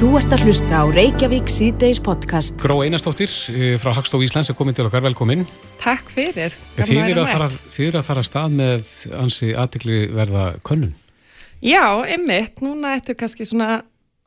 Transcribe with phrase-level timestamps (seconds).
[0.00, 2.54] Þú ert að hlusta á Reykjavík síðdeis podcast.
[2.62, 5.42] Gró Einarstóttir eh, frá Hagstof Íslands er komin til okkar, velkomin.
[5.82, 6.54] Takk fyrir.
[6.78, 7.58] Þið eru að, að,
[7.98, 8.88] að fara að stað með
[9.20, 10.94] ansi aðtikli verða könnun.
[11.60, 12.62] Já, einmitt.
[12.64, 13.82] Núna ættu kannski svona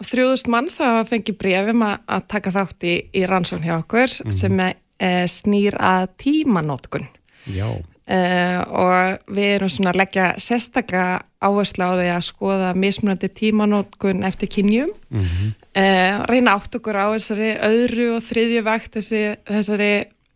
[0.06, 4.30] þrjóðust manns að fengi brefum að, að taka þátt í, í rannsón hjá okkur mm
[4.30, 4.38] -hmm.
[4.44, 7.10] sem er, e, snýr að tímanótkun.
[7.50, 7.66] Já.
[8.06, 8.22] E,
[8.70, 14.54] og við erum svona að leggja sérstaklega áherslu á því að skoða mismunandi tímanótkun eftir
[14.54, 14.94] kynjum.
[15.10, 19.94] Mm -hmm eh, reyna átt okkur á þessari öðru og þriðju vakt þessi, þessari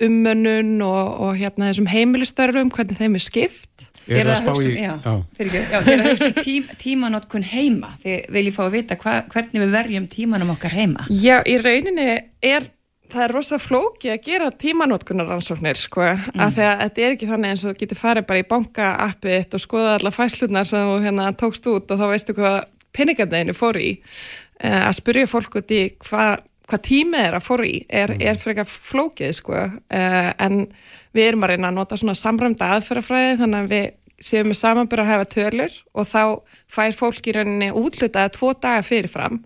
[0.08, 4.70] ummönnun og, og hérna þessum heimilistörfum hvernig þeim er skipt Ég er að spá í
[4.72, 5.14] já, já.
[5.36, 9.64] Já, ég er að hugsa tím, tímanótkun heima þið viljið fá að vita hva, hvernig
[9.66, 12.08] við verjum tímanum okkar heima Já, í rauninni
[12.40, 12.70] er
[13.12, 16.40] það er rosalega flóki að gera tímanótkunaransóknir sko, mm.
[16.44, 19.58] af því að þetta er ekki þannig eins og þú getur farið bara í banka-appið
[19.58, 22.58] og skoða alla fæslunar sem þú hérna tókst út og þá veistu hvað
[22.98, 23.92] peningarneginu fór í
[24.58, 28.24] að spyrja fólk út í hvað hva tímið er að fóra í er, mm.
[28.28, 30.66] er eitthvað flókið sko uh, en
[31.16, 33.88] við erum að reyna að nota svona samræmda aðferðafræði þannig að við
[34.28, 36.22] séum með samanbyrja að hefa tölur og þá
[36.74, 39.40] fær fólk í rauninni útlutaði tvo daga fyrirfram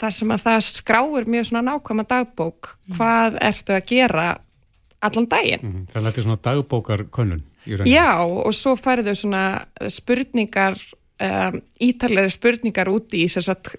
[0.00, 2.94] þar sem að það skráur mjög svona nákvæma dagbók mm.
[2.98, 4.28] hvað ertu að gera
[5.00, 5.64] allan daginn.
[5.64, 5.84] Mm.
[5.88, 7.94] Þannig að þetta er svona dagbókarkönnun í rauninni.
[7.96, 9.44] Já og svo færðu svona
[9.92, 13.74] spurningar um, ítalegri spurningar úti í að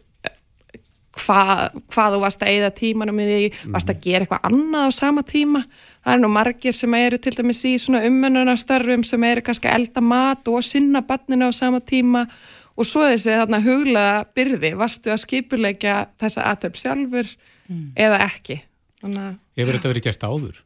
[1.21, 4.03] hvað, hvað þú varst að eigða tímanum í því, varst að mhm.
[4.05, 5.61] gera eitthvað annað á sama tíma.
[6.01, 9.77] Það er nú margir sem eru til dæmis í svona umönnunastarfum sem eru kannski að
[9.79, 12.25] elda mat og sinna barninu á sama tíma
[12.77, 17.29] og svo þessi þarna huglaða byrði, varstu að skipuleika þessa aðtöp sjálfur
[17.69, 17.87] mm.
[17.99, 18.61] eða ekki.
[19.03, 19.39] Þannig...
[19.59, 20.61] Hefur þetta verið gert áður?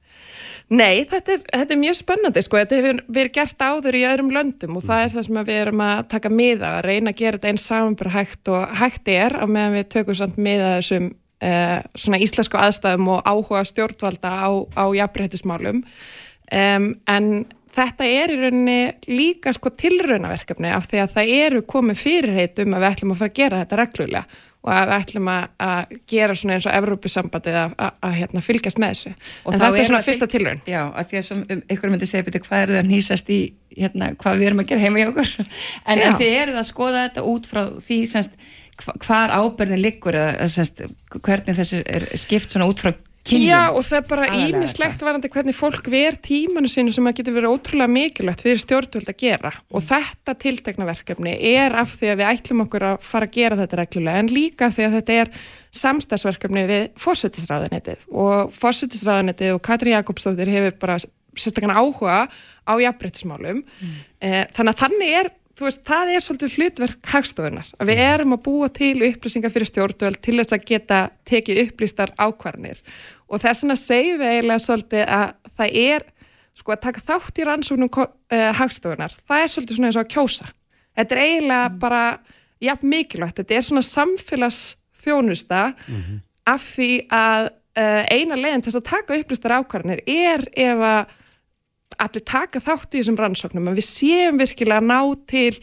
[0.73, 4.31] Nei, þetta er, þetta er mjög spennandi sko, þetta hefur verið gert áður í öðrum
[4.33, 7.37] löndum og það er það sem við erum að taka miða, að reyna að gera
[7.37, 11.11] þetta eins samanbara hægt og hægt er á meðan við tökum samt miða þessum
[11.45, 17.29] eh, svona íslensku aðstæðum og áhuga stjórnvalda á, á jafnbreytismálum um, en
[17.75, 18.79] þetta er í rauninni
[19.11, 23.21] líka sko tilraunaverkefni af því að það eru komið fyrirheit um að við ætlum að
[23.21, 27.57] fara að gera þetta reglulega og að við ætlum að gera svona eins og Evrópusambandið
[27.61, 29.13] að hérna, fylgjast með þessu.
[29.45, 30.61] Og en þetta er svona fyrsta tilraun.
[30.69, 31.43] Já, að því að sem
[31.75, 33.39] ykkur myndi segja betur hvað eru það nýsast í
[33.75, 35.33] hérna, hvað við erum að gera heima í okkur.
[35.89, 38.39] En, en þið eruð að skoða þetta út frá því semst
[39.05, 40.81] hvar ábyrðin liggur eða semst
[41.21, 42.91] hvernig þessu er skipt svona út frá
[43.25, 43.47] kynjum.
[43.49, 47.35] Já og það er bara ímislegt varandi hvernig fólk ver tímanu sinu sem að getur
[47.37, 49.87] verið ótrúlega mikilvægt fyrir stjórnvöld að gera og mm.
[49.89, 53.79] þetta tiltekna verkefni er af því að við ætlum okkur að fara að gera þetta
[53.81, 55.33] reglulega en líka því að þetta er
[55.81, 60.99] samstagsverkefni við fósættisræðanetið og fósættisræðanetið og Katri Jakobsdóttir hefur bara
[61.35, 62.19] sérstaklega áhuga
[62.65, 63.97] á jafnbryttismálum mm.
[64.21, 68.09] eh, þannig að þannig er þú veist, það er svolítið hlutverk hagstofunar, að við mm.
[68.13, 72.81] erum að búa til upplýsingar fyrir stjórnvöld til þess að geta tekið upplýstar ákvarnir
[73.29, 76.07] og þess vegna segjum við eiginlega svolítið að það er,
[76.59, 78.07] sko, að taka þátt í rannsóknum uh,
[78.59, 80.49] hagstofunar, það er svolítið svona eins og að kjósa.
[80.95, 81.77] Þetta er eiginlega mm.
[81.81, 82.03] bara,
[82.63, 86.23] já, mikilvægt, þetta er svona samfélagsfjónusta mm -hmm.
[86.51, 91.15] af því að uh, eina leginn til þess að taka upplýstar ákvarnir er ef að
[92.03, 95.53] allir taka þátt í þessum rannsóknum að við séum virkilega ná til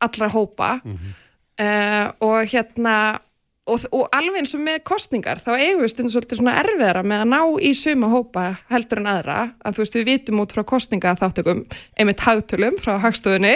[0.00, 1.18] allra hópa mm -hmm.
[1.64, 3.20] uh, og hérna
[3.70, 7.24] og, og alveg eins og með kostningar þá eigum við stundum svolítið svona erfiðara með
[7.24, 10.62] að ná í suma hópa heldur en aðra að þú veist við vitum út frá
[10.72, 11.64] kostninga þáttökum
[11.98, 13.54] einmitt hagtölum frá hagstofunni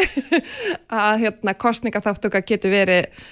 [1.04, 3.24] að hérna kostninga þáttöka getur verið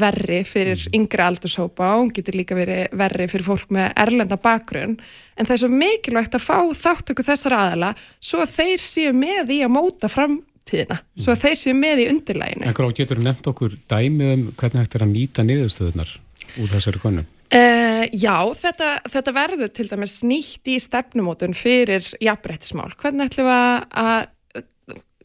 [0.00, 0.96] verri fyrir mm.
[0.98, 5.54] yngre aldurshópa og hún getur líka verið verri fyrir fólk með erlenda bakgrunn en það
[5.56, 9.74] er svo mikilvægt að fá þáttöku þessar aðala svo að þeir séu með í að
[9.76, 14.34] móta framtíðina svo að þeir séu með í undirlæginu En hvað getur nefnt okkur dæmið
[14.36, 16.18] um hvernig hægt er að nýta niðurstöðunar
[16.60, 17.30] úr þessari konum?
[17.54, 22.88] Uh, já, þetta, þetta verður til dæmis nýtt í stefnumótun fyrir jafnbrettismál.
[22.98, 23.60] Hvernig ætlum við
[24.00, 24.24] að,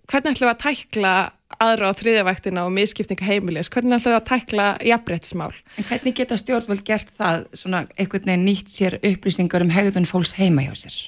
[0.09, 1.13] hvernig ætlum við að tækla
[1.59, 5.53] aðra á þriðjavæktina og miskiptinga heimilis, hvernig ætlaðu að tækla jafnbrettsmál?
[5.77, 10.35] En hvernig geta stjórnvöld gert það, svona einhvern veginn nýtt sér upplýsingar um hegðun fólks
[10.37, 10.99] heima hjá sér?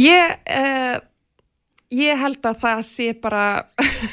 [0.00, 0.98] Ég, uh,
[1.94, 3.44] ég held að það sé bara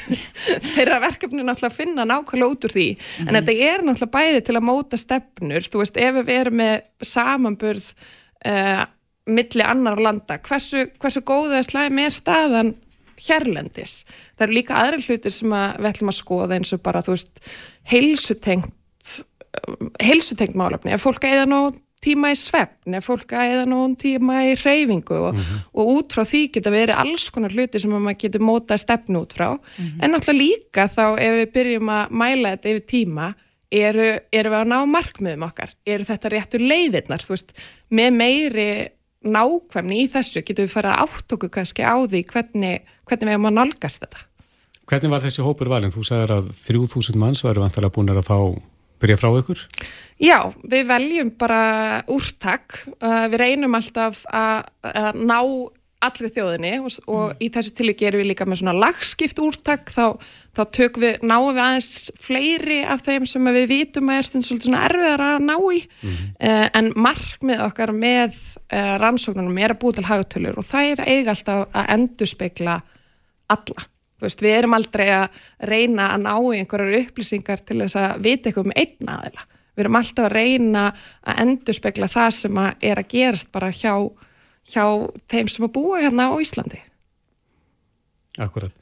[0.76, 3.26] þeirra verkefni náttúrulega að finna nákvæmlega út úr því, mm -hmm.
[3.26, 3.38] en mhm.
[3.40, 7.92] þetta er náttúrulega bæði til að móta stefnur, þú veist, ef við erum með samanburð
[8.46, 8.84] uh,
[9.28, 12.76] milli annar landa, hversu, hversu góða slæmi er staðan
[13.26, 14.04] hérlendis.
[14.36, 17.44] Það eru líka aðri hlutir sem við ætlum að skoða eins og bara, þú veist,
[17.90, 18.74] heilsutengt
[20.02, 21.60] heilsutengt málefni, ef fólk eða nú
[22.04, 25.64] tíma í svefn, ef fólk eða nú tíma í reyfingu og, mm -hmm.
[25.74, 29.32] og út frá því geta verið alls konar hluti sem maður getur mótað stefn út
[29.34, 30.04] frá, mm -hmm.
[30.04, 33.34] en náttúrulega líka þá ef við byrjum að mæla þetta yfir tíma
[33.70, 37.52] eru, eru við að ná markmiðum okkar eru þetta réttur leiðirnar veist,
[37.90, 38.88] með meiri
[39.26, 43.50] nákvæmni í þessu getum við farið átt okkur kannski á því hvernig, hvernig við erum
[43.50, 44.26] að nálgast þetta
[44.88, 45.92] Hvernig var þessi hópur valin?
[45.92, 48.38] Þú sagðið að 3000 manns varu vantilega búin að fá
[49.02, 49.58] byrja frá ykkur?
[50.18, 51.60] Já, við veljum bara
[52.10, 55.36] úrtak við reynum alltaf að, að ná
[56.04, 57.40] allri þjóðinni og, og mm.
[57.42, 60.14] í þessu tilíki erum við líka með svona lagskipt úrtak þá,
[60.54, 64.46] þá tök við, náum við aðeins fleiri af þeim sem við vitum að er stund
[64.48, 66.20] svona erfiðar að ná í mm.
[66.38, 71.04] uh, en markmið okkar með uh, rannsóknunum er að búið til hagtölur og það er
[71.08, 72.78] eiga alltaf að endurspegla
[73.54, 73.86] alla.
[74.18, 78.66] Veist, við erum aldrei að reyna að ná einhverjar upplýsingar til þess að vita eitthvað
[78.66, 79.44] um einn aðeila.
[79.78, 80.86] Við erum alltaf að reyna
[81.22, 83.94] að endurspegla það sem að er að gerast bara hjá
[84.68, 84.84] hjá
[85.30, 86.80] þeim sem að búa hérna á Íslandi.
[88.38, 88.74] Akkurat.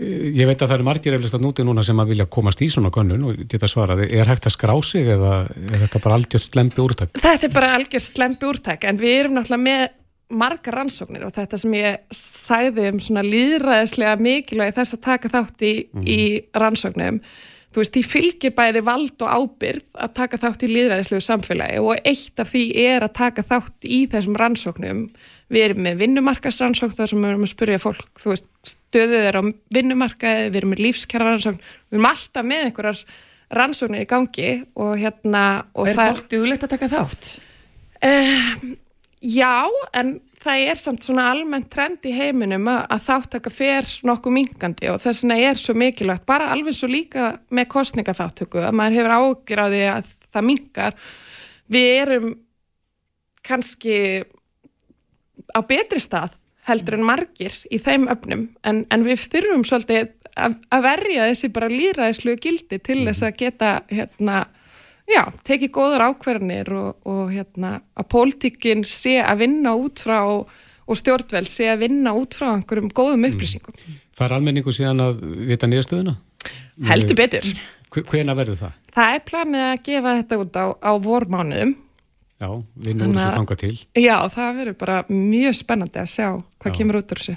[0.00, 2.62] Eh, ég veit að það eru margir eflust að núti núna sem að vilja komast
[2.64, 4.04] í svona gönnun og geta svarað.
[4.08, 7.18] Er hægt að skrá sig eða er þetta bara algjörst slempi úrtak?
[7.22, 9.84] Þetta er bara algjörst slempi úrtak en við erum náttúrulega með
[10.32, 15.66] marga rannsóknir og þetta sem ég sæði um svona líðræðislega mikilvægi þess að taka þátt
[15.68, 16.20] í, mm í
[16.58, 17.22] rannsóknum
[17.72, 22.08] þú veist, því fylgir bæði vald og ábyrð að taka þátt í líðræðislegu samfélagi og
[22.08, 25.04] eitt af því er að taka þátt í þessum rannsóknum
[25.52, 29.40] við erum með vinnumarkasrannsókn þar sem við erum að spurja fólk, þú veist, stöðuð er
[29.40, 29.42] á
[29.76, 33.02] vinnumarkaði, við erum með lífskjara rannsókn við erum alltaf með einhverjar
[33.52, 37.32] rannsóknir í gangi og hérna og Er fólk duglegt að taka þátt?
[38.02, 38.62] Uh,
[39.22, 44.36] já, en það er samt svona almennt trend í heiminum að, að þáttaka fer nokkuð
[44.36, 48.98] mingandi og þess vegna er svo mikilvægt, bara alveg svo líka með kostningaþáttöku, að maður
[48.98, 50.96] hefur ágjur á því að það mingar
[51.72, 52.30] við erum
[53.46, 53.98] kannski
[55.52, 60.58] á betri stað heldur en margir í þeim öfnum en, en við þurfum svolítið að,
[60.70, 64.44] að verja þessi bara líðræðislu gildi til þess að geta hérna
[65.10, 70.98] já, teki góður ákverðinir og, og hérna, að pólitíkinn sé að vinna út frá og
[70.98, 73.76] stjórnveld sé að vinna út frá einhverjum góðum upplýsingum.
[73.76, 74.00] Mm.
[74.16, 76.16] Far almenningu síðan að vita niðurstöðuna?
[76.88, 77.46] Heldur betur.
[77.92, 78.76] Hvena verður það?
[78.96, 81.74] Það er planið að gefa þetta út á, á vormánuðum.
[82.42, 82.48] Já,
[82.82, 83.74] við núrum svo fanga til.
[83.94, 86.76] Já, það verður bara mjög spennandi að sjá hvað já.
[86.78, 87.36] kemur út úr þessu.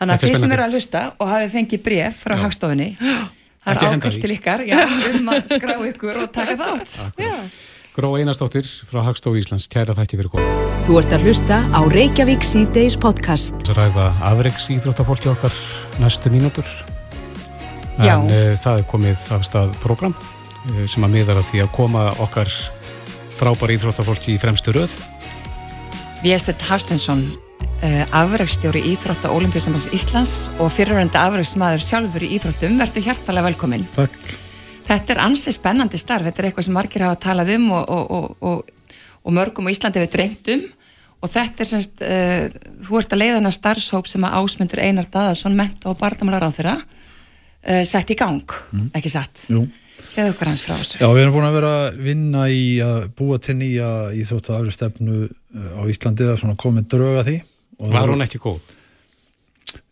[0.00, 2.88] Þannig að þið sem eru að hlusta og hafi fengið bref frá hagstofinni
[3.60, 4.78] Það er ákvæmt til ykkar, já,
[5.18, 6.94] um að skrá ykkur og taka þátt.
[7.92, 10.46] Gró Einarstóttir frá Hagstof Íslands, kæra þætti fyrir koma.
[10.86, 13.58] Þú ert að hlusta á Reykjavík C-Days podcast.
[13.66, 15.58] Það ræða afreiks íþróttafólki okkar
[16.00, 16.70] næstu mínútur.
[17.98, 18.14] En já.
[18.16, 22.06] Uh, það er komið af stað program uh, sem að miðar að því að koma
[22.24, 22.48] okkar
[23.36, 24.96] frábæri íþróttafólki í fremstu röð.
[26.24, 27.26] Viðstætt Hafstensson
[27.80, 34.16] Uh, afrækstjóri Íþrótta Ólimpíusambands Íslands og fyrirhverjandi afræksmaður sjálfur í Íþróttum, verður hjartalega velkomin Takk.
[34.84, 38.34] Þetta er ansið spennandi starf, þetta er eitthvað sem margir hafa talað um og, og,
[38.44, 40.66] og, og mörgum á Íslandi hefur dreymt um.
[41.24, 45.56] Og þetta er semst, uh, þú ert að leiðana starfshóp sem að ásmundur Einar Daðarsson
[45.56, 48.44] ment og barndamálar á þeirra uh, sett í gang,
[48.74, 48.90] mm.
[49.00, 49.46] ekki satt?
[49.54, 49.62] Jú.
[50.02, 51.00] Segðu okkar hans frá þessu.
[51.00, 53.88] Já, við erum búin að vera að vinna í að búa til nýja
[54.20, 55.22] Íþrótta afrækstefnu
[55.80, 57.38] á Íslandi, er svona komið dröga því
[57.80, 58.68] Var hún ekki góð?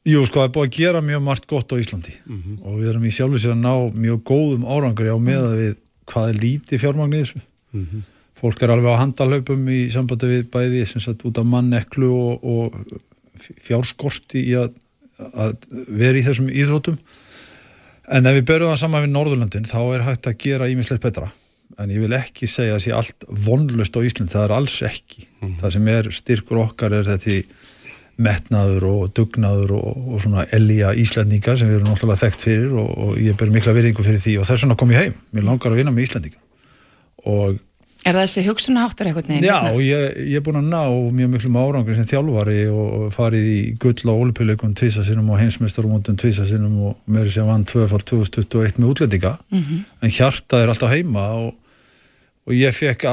[0.08, 2.56] Jú, sko, það er búin að gera mjög margt gott á Íslandi mm -hmm.
[2.64, 5.74] og við erum í sjálfu sér að ná mjög góðum árangri á meða við
[6.08, 7.40] hvað er lítið fjármagnir þessu.
[7.72, 8.02] Mm -hmm.
[8.38, 12.44] Fólk er alveg á handalhaupum í sambandi við bæði sem sagt út af manneklu og,
[12.44, 12.74] og
[13.60, 14.72] fjárskorti í að,
[15.34, 15.56] að
[15.88, 16.98] vera í þessum íþrótum.
[18.08, 21.32] En ef við börjum það saman við Norðurlandin þá er hægt að gera ímislegt betra.
[21.78, 24.82] En ég vil ekki segja að það sé allt vonlust á Ísland, það er alls
[24.82, 25.26] ekki.
[25.26, 25.58] Mm -hmm.
[25.60, 27.42] Það sem er styrkur okkar er þetta
[28.18, 32.90] metnaður og dugnaður og, og svona elja Íslandinga sem við erum náttúrulega þekkt fyrir og,
[33.04, 35.72] og ég ber mikla veriðingu fyrir því og þess vegna kom ég heim, mér langar
[35.72, 36.44] að vinna með Íslandinga
[37.28, 37.58] og
[38.06, 39.44] Er það þessi hugsunaháttur eitthvað nefn?
[39.44, 40.82] Já, og ég, ég er búin að ná
[41.18, 46.76] mjög miklu árangur sem þjálfari og farið í gull og ólupilleikum tvísasinnum og heimsmyndstarumóndum tvísasinnum
[46.88, 49.82] og mér sem vann 2021 með útlendinga mm -hmm.
[50.00, 51.58] en hjartað er alltaf heima og,
[52.46, 53.04] og ég fekk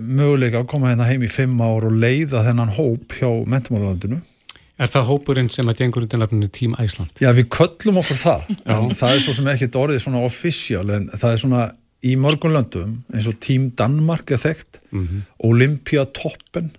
[0.00, 4.20] möguleika að koma hérna heim í fimm ár og leiða þennan hóp hjá mentumálalandinu
[4.74, 7.14] Er það hópurinn sem að gengur undir nafninu Tím Æsland?
[7.22, 8.48] Já, við köllum okkur það.
[8.98, 11.66] það er svo sem ekki orðið svona official en það er svona
[12.04, 15.20] í mörgum löndum eins og Tím Danmark er þekkt, mm -hmm.
[15.48, 16.72] Olympiatoppen,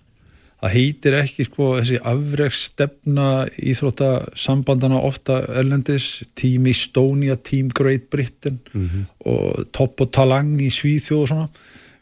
[0.62, 3.30] það heitir ekki sko þessi afregsstefna
[3.72, 9.06] íþróttasambandana ofta erlendis, Tím Estonia, Tím Great Britain mm -hmm.
[9.32, 11.48] og Topp og Talang í Svíþjóð og svona.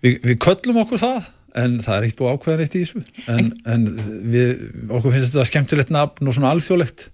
[0.02, 1.24] Vi, við köllum okkur það
[1.60, 3.02] en það er eitt búið ákveðan eitt í þessu.
[3.32, 3.86] En, en
[4.34, 7.08] við, okkur finnst þetta skemmtilegt nafn og svona alþjóðlegt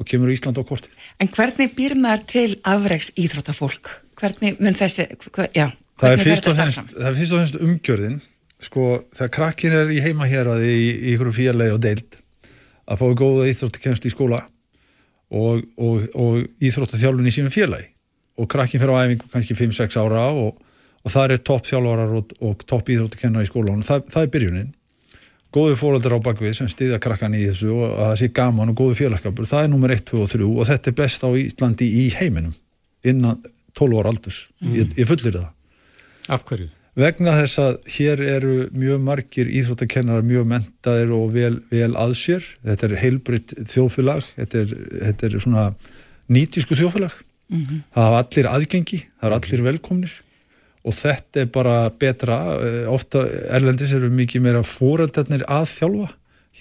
[0.00, 0.88] og kemur Ísland á korti
[1.20, 3.90] En hvernig býr maður til afreiks íþróttafólk?
[4.18, 5.68] Hvernig mun þessi, hver, já,
[6.00, 8.20] það er fyrst og fremst umgjörðin.
[8.62, 10.76] Sko þegar krakkin er í heima hér að í,
[11.12, 12.18] ykkur félagi og deild
[12.86, 14.38] að fái góða íþróttakennst í skóla
[15.32, 17.88] og, og, og íþróttathjálfun í sínum félagi.
[18.38, 20.60] Og krakkin fyrir á æfingu kannski 5-6 ára og,
[21.02, 24.70] og það er topp þjálfarar og topp íþróttakennar í skólan og það, það er byrjunin.
[25.52, 28.78] Góðu fóröldar á bakvið sem stiðja krakkan í þessu og að það sé gaman og
[28.78, 29.48] góðu félagskapur.
[29.50, 32.54] Það er nummer 1, 2 og 3 og þetta er best á Íslandi í heiminum
[33.04, 33.42] innan
[33.76, 34.78] 12 ára aldurs, mm.
[34.78, 35.50] ég, ég fullir það.
[36.32, 36.70] Af hverju?
[37.02, 42.88] Vegna þess að hér eru mjög margir íþróttakennarar mjög mentaðir og vel, vel aðsér þetta
[42.88, 44.26] er heilbritt þjóðfélag.
[44.36, 44.74] Þetta er,
[45.06, 45.64] þetta er svona
[46.32, 47.16] nýtísku þjóðfélag.
[47.52, 47.80] Mm -hmm.
[47.92, 50.12] það hafa allir aðgengi, það er allir velkomnir
[50.82, 53.22] og þetta er bara betra eh, ofta
[53.54, 56.08] erlendis eru mikið meira fóröldarnir að þjálfa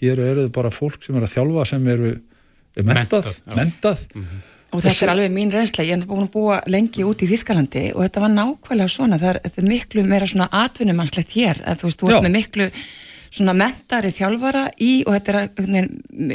[0.01, 2.15] hér eru þau bara fólk sem er að þjálfa sem eru
[2.77, 4.03] mentað, mentað, mentað.
[4.13, 4.47] Mm -hmm.
[4.71, 7.89] Og þetta er alveg mín reynsla, ég hef búin að búa lengi út í Þískalandi
[7.91, 11.81] og þetta var nákvæmlega svona, það er, þetta er miklu meira svona atvinnumannslegt hér, að
[11.81, 12.67] þú veist, þú ert með miklu
[13.31, 15.89] svona mentari þjálfara í og þetta er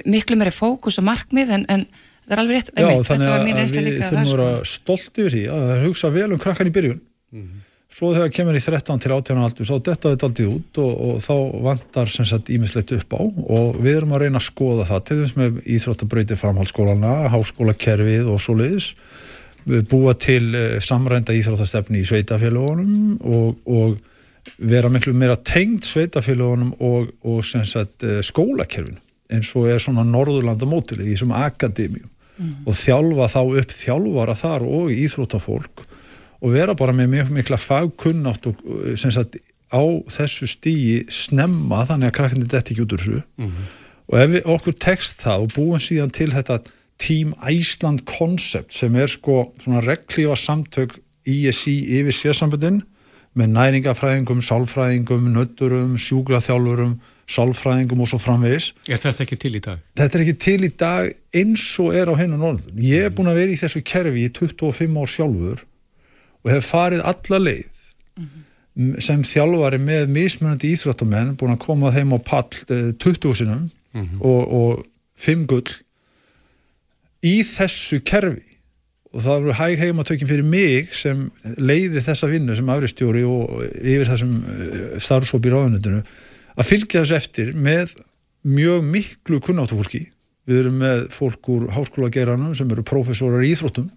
[0.04, 3.46] miklu meira fókus og markmið en, en þetta er alveg rétt, Já, einmitt, þetta var
[3.48, 4.02] mín reynsla líka.
[4.04, 4.72] Já, þannig að við þurfum að vera sko.
[4.74, 7.00] stolt yfir því að það hugsa vel um krakkan í byrjun.
[7.32, 10.80] Mm -hmm svo þegar kemur í 13 til 18 aldur þá detta þetta aldrei út
[10.82, 13.22] og, og þá vantar sem sagt ímislegt upp á.
[13.22, 18.42] Og við erum að reyna að skoða það til þess með íþróttabröyti framhaldsskólana, háskólakerfið og
[18.42, 18.90] svo leiðis
[19.66, 26.76] við búa til eh, samrænda íþróttastefni í sveitafélagunum og, og vera miklu meira tengd sveitafélagunum
[26.86, 29.00] og, og sagt, eh, skólakerfinu.
[29.34, 32.12] Eins og er svona Norðurlanda mótileg í þessum akademíum.
[32.36, 32.66] Mm.
[32.68, 35.85] og þjálfa þá upp þjálfara þar og íþróttafólk
[36.40, 38.62] og vera bara með mjög mikla fagkunnátt og
[39.00, 39.38] sagt,
[39.72, 43.70] á þessu stígi snemma þannig að krakkandi detti ekki út úr þessu mm -hmm.
[44.06, 46.60] og ef við okkur tekst það og búum síðan til þetta
[46.98, 52.82] Team Iceland koncept sem er sko svona reglífa samtök ISI yfir sérsambundin
[53.36, 56.94] með næringafræðingum, sálfræðingum, nötturum, sjúgraþjálfurum,
[57.28, 58.70] sálfræðingum og svo framvegis.
[58.88, 59.82] Er þetta ekki til í dag?
[59.98, 62.78] Þetta er ekki til í dag eins og er á hennu norðum.
[62.80, 65.66] Ég er búin að vera í þessu kerfi í 25 ár sjálfur
[66.46, 67.80] og hef farið alla leið
[68.16, 69.00] mm -hmm.
[69.02, 74.02] sem þjálfari með mismunandi íþróttamenn búin að koma þeim á pall 20 eh, sinum mm
[74.02, 74.20] -hmm.
[74.20, 74.86] og, og
[75.16, 75.72] 5 gull
[77.22, 78.44] í þessu kerfi
[79.12, 84.06] og það eru hæg heimatökin fyrir mig sem leiði þessa vinnu sem afristjóri og yfir
[84.06, 86.02] þessum eh, starfsóp í ráðunutinu
[86.56, 87.96] að fylgja þessu eftir með
[88.46, 90.06] mjög miklu kunnáttufólki
[90.46, 93.88] við erum með fólk úr háskóla geranum sem eru professorar í Íþróttum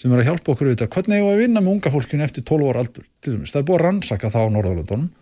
[0.00, 2.44] sem er að hjálpa okkur auðvitað, hvernig hefur við að vinna með unga fólkinu eftir
[2.44, 5.12] 12 ára aldur, til dæmis, það er búið að rannsaka það á Norðalundunum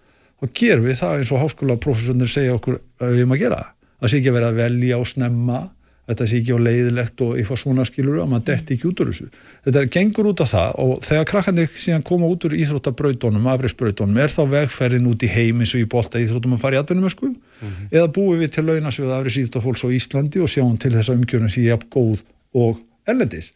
[0.42, 3.60] og gerum við það eins og háskóla professornir segja okkur að við erum að gera.
[4.02, 5.60] Það sé ekki að vera að velja og snemma.
[6.02, 9.10] Þetta sé ekki á leiðilegt og eitthvað svona skilur að maður detti ekki út úr
[9.12, 9.28] þessu.
[9.62, 14.18] Þetta er gengur út af það og þegar krakkandi síðan koma út úr íþróttabrautónum afriðsbrautónum,
[14.18, 17.14] er þá vegferðin út í heim eins og í bolta íþróttum að fara í atvinnum
[17.14, 17.30] sko?
[17.30, 17.88] mm -hmm.
[17.94, 21.62] eða búið við til launasjóða afriðsíþróttafólks á Íslandi og sjáum til þess að umgjörnum sé
[21.70, 23.52] jafn góð og erlendis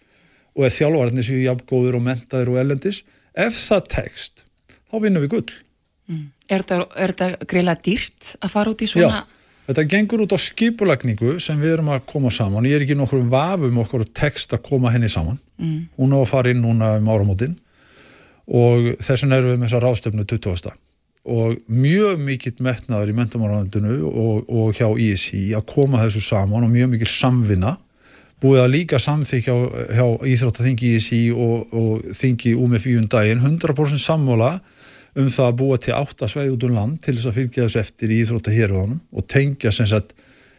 [0.56, 3.02] og ef þjálfvarnir séu jafngóður og mentaður og ellendis,
[3.36, 4.44] ef það tekst
[4.86, 5.48] þá vinnum við gull
[6.08, 6.25] mm.
[6.46, 9.20] Er þetta greiðlega dýrt að fara út í svona?
[9.25, 12.98] Já, þetta gengur út á skipulagningu sem við erum að koma saman ég er ekki
[12.98, 15.78] nokkur um vafum okkur tekst að koma henni saman mm.
[15.98, 17.56] hún á að fara inn núna um áramótin
[18.46, 20.76] og þess vegna erum við með þessa ráðstöfnu 20.
[21.34, 26.70] og mjög mikill metnaður í mentamáraðundinu og, og hjá ISI að koma þessu saman og
[26.70, 27.75] mjög mikill samvinna
[28.43, 29.55] búið að líka samþykja
[29.97, 34.59] hjá Íþróttaþingi ISI og, og þingi UMFI um daginn 100% sammála
[35.16, 38.12] um það að búa til áttasveið út um land til þess að fylgja þessu eftir
[38.12, 40.12] í Íþróttahérðunum og tengja sem sagt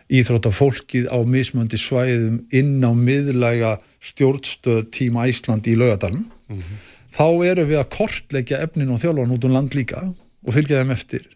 [0.07, 6.77] Íþróttafólkið á mismöndi svæðum inn á miðlæga stjórnstöð tíma Ísland í laugadalum mm -hmm.
[7.13, 10.01] þá eru við að kortleggja efnin og þjálfan út um land líka
[10.48, 11.27] og fylgja þeim eftir.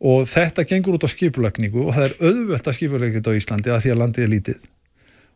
[0.00, 3.82] Og þetta gengur út á skipulagningu og það er auðvöld að þetta á Íslandi að
[3.82, 4.58] því að landið er lítið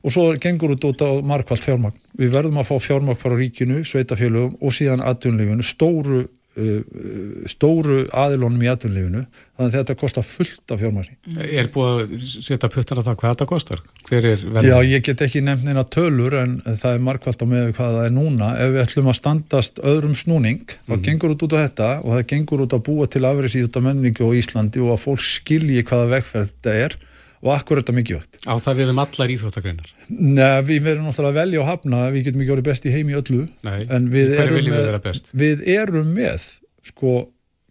[0.04, 1.98] og svo gengur út út á markvallt fjármagn.
[2.20, 6.26] Við verðum að fá fjármagn frá ríkinu, sveitafélögum og síðan aðtunlifinu, stóru,
[6.60, 6.82] uh,
[7.48, 9.22] stóru aðilónum í aðtunlifinu,
[9.56, 11.16] þannig að þetta kostar fullt af fjármagni.
[11.48, 13.82] Er búið að setja puttar að það hvað þetta kostar?
[14.68, 18.10] Já, ég get ekki nefn eina tölur en það er markvallt á með hvað það
[18.10, 18.52] er núna.
[18.60, 21.06] Ef við ætlum að standast öðrum snúning, þá mm.
[21.08, 23.86] gengur út út á þetta og það gengur út að búa til afriðs í þetta
[23.88, 27.00] menningu og Íslandi og að fólk skilji hvaða vegferð þetta er
[27.44, 28.38] og akkur er þetta mikilvægt.
[28.48, 29.92] Á það við um allar íþróttagreinar?
[30.08, 33.16] Nei, við verðum náttúrulega að velja og hafna, við getum ekki orðið best í heimi
[33.20, 33.44] öllu.
[33.66, 35.30] Nei, hverju viljum við vera best?
[35.44, 36.48] Við erum með,
[36.88, 37.14] sko,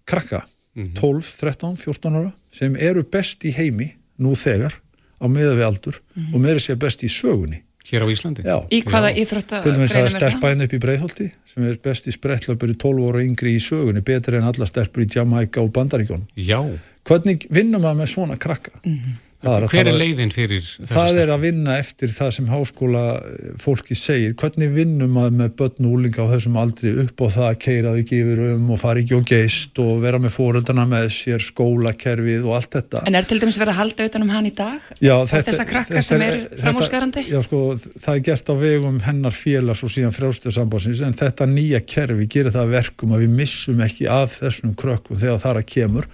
[0.10, 0.44] krakka,
[0.78, 0.96] mm -hmm.
[1.02, 3.90] 12, 13, 14 ára, sem eru best í heimi
[4.22, 4.78] nú þegar,
[5.18, 6.34] á meða við aldur, mm -hmm.
[6.36, 7.64] og með þess að best í sögunni.
[7.84, 8.44] Hér á Íslandi?
[8.48, 8.64] Já.
[8.72, 9.60] Í hvaða íþrótta?
[9.64, 13.24] Til dæmis að stelpa henn upp í Breitholti sem er besti sprettlöpur í 12 óra
[13.26, 16.24] yngri í sögunni, betur en alla stelpur í Jamaica og Bandaríkjón.
[16.40, 16.64] Já.
[17.04, 18.72] Hvernig vinnum maður með svona krakka?
[18.86, 19.20] Mm -hmm.
[19.44, 20.86] Er Hver er leiðin fyrir þessu?
[20.88, 24.36] Það er að vinna eftir það sem háskóla eh, fólki segir.
[24.40, 27.92] Hvernig vinnum maður með börn og úlinga á þessum aldri upp á það að keira
[27.92, 32.48] þau yfir um og fara ekki og geist og vera með fóröldana með sér, skólakerfið
[32.48, 33.04] og allt þetta.
[33.10, 34.90] En er til dæmis verið að halda utanum hann í dag?
[35.04, 37.26] Já, þetta, þessa krakka þetta, sem er framhúsgarandi?
[37.28, 37.64] Já, sko,
[38.00, 42.56] það er gert á vegum hennar félags og síðan frjálstöðsambansins en þetta nýja kerfi gerir
[42.56, 46.08] það verkum að við missum ekki af þessum krökkum þegar það kemur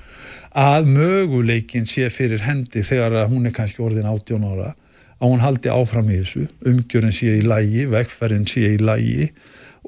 [0.58, 4.74] að möguleikin sé fyrir hendi þegar hún er kannski orðin 18 ára
[5.20, 9.30] að hún haldi áfram í þessu umgjörun sé í lægi, vegferðin sé í lægi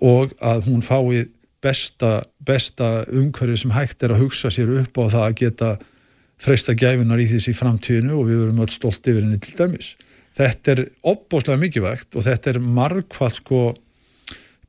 [0.02, 1.28] og að hún fái
[1.62, 5.72] besta, besta umhverfið sem hægt er að hugsa sér upp á það að geta
[6.42, 9.94] freysta gæfinar í þessi framtíðinu og við verum öll stolt yfir henni til dæmis.
[10.38, 13.62] Þetta er opbóslega mikilvægt og þetta er margfald sko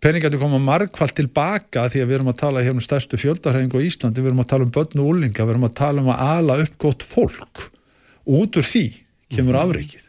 [0.02, 3.86] peningandi koma margfald tilbaka því að við erum að tala hér um stærstu fjöldarhengu á
[3.86, 6.22] Íslandi, við erum að tala um börn og úlinga, við erum að tala um að
[6.26, 7.66] ala upp gott fólk
[8.26, 8.86] og út úr því
[9.32, 9.62] kemur mhm.
[9.62, 10.06] afreikið.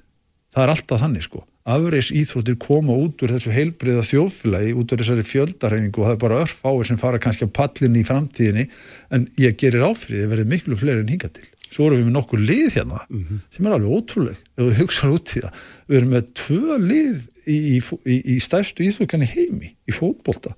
[0.53, 1.43] Það er alltaf þannig sko.
[1.63, 6.21] Afreiks íþróttir koma út úr þessu heilbriða þjóðfélagi, út úr þessari fjöldarhengu og það er
[6.25, 8.65] bara örfáir sem fara kannski á pallinni í framtíðinni
[9.15, 11.45] en ég gerir áfriðið verið miklu fleiri en hinga til.
[11.69, 13.39] Svo erum við með nokkur lið hérna mm -hmm.
[13.55, 15.61] sem er alveg ótrúleg ef við hugsaðum út í það.
[15.87, 20.55] Við erum með tvö lið í, í, í stærstu íþjóðkan í heimi í fótbolta,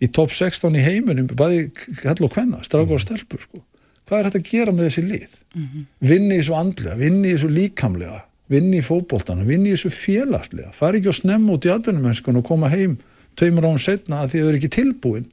[0.00, 1.68] í top 16 í heiminum, bæði
[2.04, 3.62] hell og hvenna strafgar og stelpur, sko.
[4.08, 5.38] Hvað er þetta að gera með þessi lið?
[5.54, 5.86] Mm -hmm.
[6.08, 10.72] vinni í svo andlega, vinni í svo líkamlega vinni í fótboltana, vinni í svo félagslega.
[10.74, 12.96] Fari ekki að snemma út í aðvunumennskun og koma heim
[13.38, 15.28] tveimur án setna að því að þau eru ekki tilbúin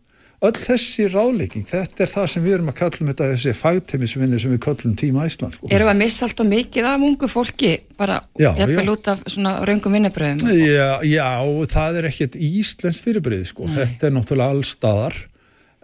[0.46, 4.52] öll þessi ráðleiking, þetta er það sem við erum að kallum þetta þessi fagteimisvinni sem
[4.54, 5.70] við kallum tíma Ísland sko.
[5.74, 9.56] Erum við að missa allt og mikið af ungu fólki bara eppil út af svona
[9.66, 10.52] raungum vinnabröðum?
[10.62, 11.30] Já, já,
[11.74, 13.80] það er ekkert íslensk fyrirbröð sko, Nei.
[13.80, 15.18] þetta er náttúrulega allstaðar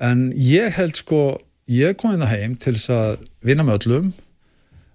[0.10, 1.24] en ég held sko,
[1.74, 4.12] ég kom inn hérna að heim til þess að vinna með öllum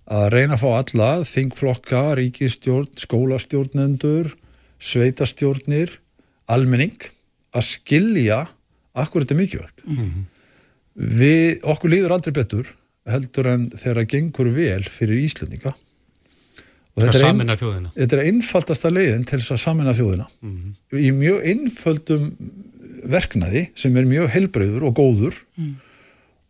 [0.08, 4.30] að reyna að fá alla, þingflokka, ríkistjórn, skólastjórnendur
[4.78, 5.98] sveitastjórnir
[6.48, 7.10] almenning
[7.56, 8.44] að skilja
[9.02, 10.24] akkur þetta er mikilvægt mm -hmm.
[10.94, 12.72] við, okkur líður aldrei betur
[13.08, 15.74] heldur en þegar það gengur vel fyrir Íslandinga
[16.98, 20.98] og þetta er, ein, þetta er einfaldasta leiðin til þess að samina þjóðina mm -hmm.
[20.98, 22.32] í mjög einföldum
[23.08, 25.74] verknaði sem er mjög helbreyður og góður mm.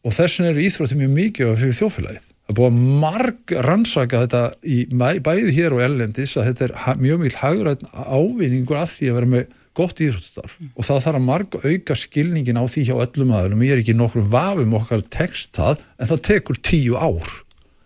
[0.03, 4.39] og þess vegna eru íþrótti mjög mikið fyrir þjóðfélagið Það búið að marg rannsaka þetta
[4.65, 4.77] í
[5.21, 9.29] bæði hér og ellendis að þetta er mjög mjög hagræðin ávinningur að því að vera
[9.35, 10.71] með gott íþróttstarf mm.
[10.75, 13.97] og það þarf að marg auka skilningin á því hjá öllum aðlum ég er ekki
[13.99, 17.37] nokkur vafum okkar text það en það tekur tíu ár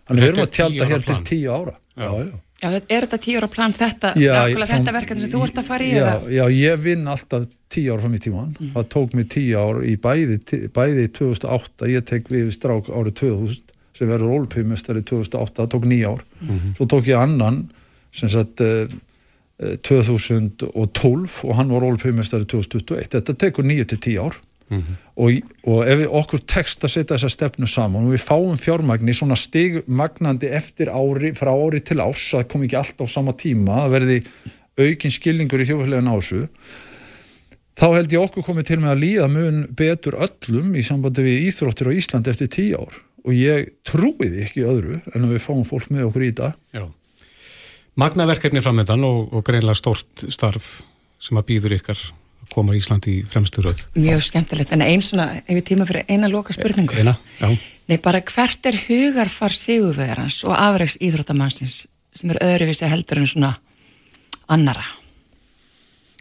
[0.07, 1.21] þannig við erum að tjálta hér plan.
[1.21, 2.31] til tíu ára já, já.
[2.63, 4.33] já er þetta tíu ára plan þetta, já,
[4.73, 5.91] þetta verkefni sem þú ert að fara í?
[5.93, 8.73] Já, já ég vinn alltaf tíu ára fram í tíman mm.
[8.75, 10.39] það tók mig tíu ár í bæði,
[10.73, 16.13] bæði 2008, ég tek við strák árið 2000 sem verður ólpimestari 2008, það tók nýja
[16.15, 16.75] ár mm -hmm.
[16.77, 17.67] svo tók ég annan
[18.13, 18.89] sem sagt uh,
[19.61, 24.39] 2012 og hann var ólpumestari 2021 þetta tekur 9-10 ár.
[24.69, 24.95] Mm -hmm.
[25.15, 25.31] og,
[25.67, 29.35] og ef við okkur tekst að setja þessa stefnu saman og við fáum fjármagni svona
[29.35, 33.89] stigmagnandi eftir ári frá ári til ás, það kom ekki alltaf á sama tíma, það
[33.91, 34.23] verði
[34.79, 36.47] aukinn skilningur í þjóðfélagin ásu
[37.77, 41.47] þá held ég okkur komið til með að líða mun betur öllum í sambandi við
[41.51, 42.93] íþróttir á Íslandi eftir 10 ár.
[43.23, 46.53] Og ég trúiði ekki öðru en að við fáum fólk með okkur í þetta.
[46.73, 46.85] Já
[47.99, 50.79] Magnaverkefni framöndan og, og greinlega stórt starf
[51.21, 53.83] sem að býður ykkar að koma í Íslandi í fremstu röð.
[53.93, 56.97] Mjög skemmtilegt, en einn svona, ef við tíma fyrir eina loka spurningu.
[56.97, 57.53] Eina, já.
[57.91, 61.83] Nei, bara hvert er hugarfar sigurvegarans og afreiks íþróttamannsins
[62.15, 63.51] sem er öðruvísi heldur en svona
[64.51, 64.85] annara?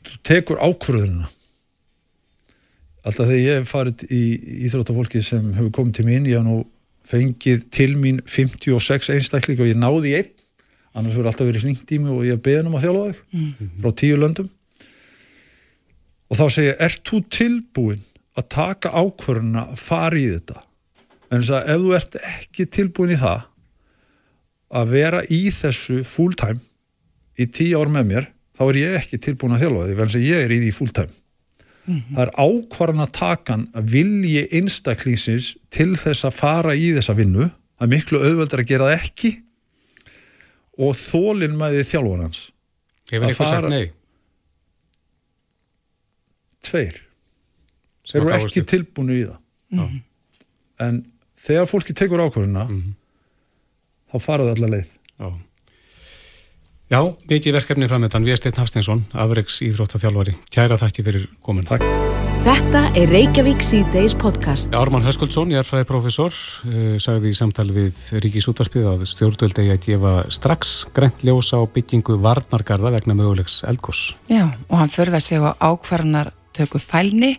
[0.03, 1.31] Þú tekur ákvörðununa.
[3.03, 4.23] Alltaf þegar ég hef farið í
[4.69, 6.61] íþróttafólki sem hefur komið til mín, ég hef nú
[7.09, 10.42] fengið til mín 56 einstakling og ég náði einn
[10.93, 13.71] annars verður alltaf verið hringt í mig og ég beðin um að þjála þig mm.
[13.83, 14.51] frá tíu löndum
[16.33, 18.05] og þá segja, ert þú tilbúin
[18.39, 20.61] að taka ákvörðuna að fara í þetta
[21.33, 23.49] en þess að ef þú ert ekki tilbúin í það
[24.73, 26.61] að vera í þessu full time
[27.41, 30.25] í tíu ár með mér þá er ég ekki tilbúin að þjála þig vel sem
[30.29, 32.15] ég er í því full time mm -hmm.
[32.17, 37.49] það er ákvarðan að takan að vilji einstaklingsins til þess að fara í þessa vinnu
[37.49, 39.33] það er miklu auðvöldar að gera það ekki
[40.79, 42.43] og þólinn með því þjálfur hans
[43.11, 43.87] Hefur eitthvað sagt nei?
[46.63, 47.01] Tveir
[48.09, 49.39] Þeir eru ekki tilbúinu í það
[49.73, 50.03] mm -hmm.
[50.87, 51.01] en
[51.43, 52.95] þegar fólki tekur ákvörðuna mm -hmm.
[54.13, 55.29] þá faraðu allar leið Já.
[56.93, 60.35] Já, mikið verkefni framöndan, við erum Steinn Hafsteinsson, afreiks íþróttaþjálfari.
[60.53, 61.65] Kæra þakki fyrir komin.
[61.65, 61.87] Takk.
[62.45, 64.69] Þetta er Reykjavík C-Days podcast.
[64.77, 66.37] Ármann Höskuldsson, ég er fræði profesor,
[66.69, 71.63] uh, sagði í samtali við Ríkis útarpið að stjórnvöld eigi að gefa strax grænt ljósa
[71.63, 74.05] á byggingu varnargarða vegna mögulegs eldgós.
[74.29, 77.39] Já, og hann förða sig á ákvarðanar tökur fælni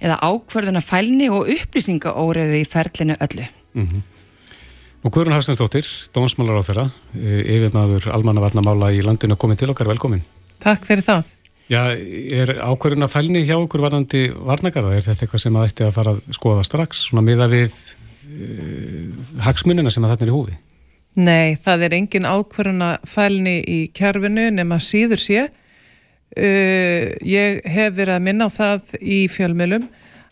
[0.00, 3.52] eða ákvarðanar fælni og upplýsingaóriðu í ferlinu öllu.
[3.74, 4.13] Mm -hmm.
[5.04, 5.84] Og Guðrun Hafstensdóttir,
[6.16, 10.22] dómsmálar á þeirra, eh, yfirnaður almannavarnamála í landinu komið til okkar, velkomin.
[10.64, 11.24] Takk fyrir það.
[11.68, 14.96] Já, er ákverðin að fælni hjá okkur varðandi varnagarða?
[14.96, 17.72] Er þetta eitthvað sem að ætti að fara að skoða strax, svona miða við
[18.24, 20.56] uh, hagsmunina sem að þetta er í húfi?
[21.16, 25.48] Nei, það er engin ákverðin að fælni í kjærfinu nema síður sé.
[26.32, 29.84] Uh, ég hef verið að minna á það í fjölmjölum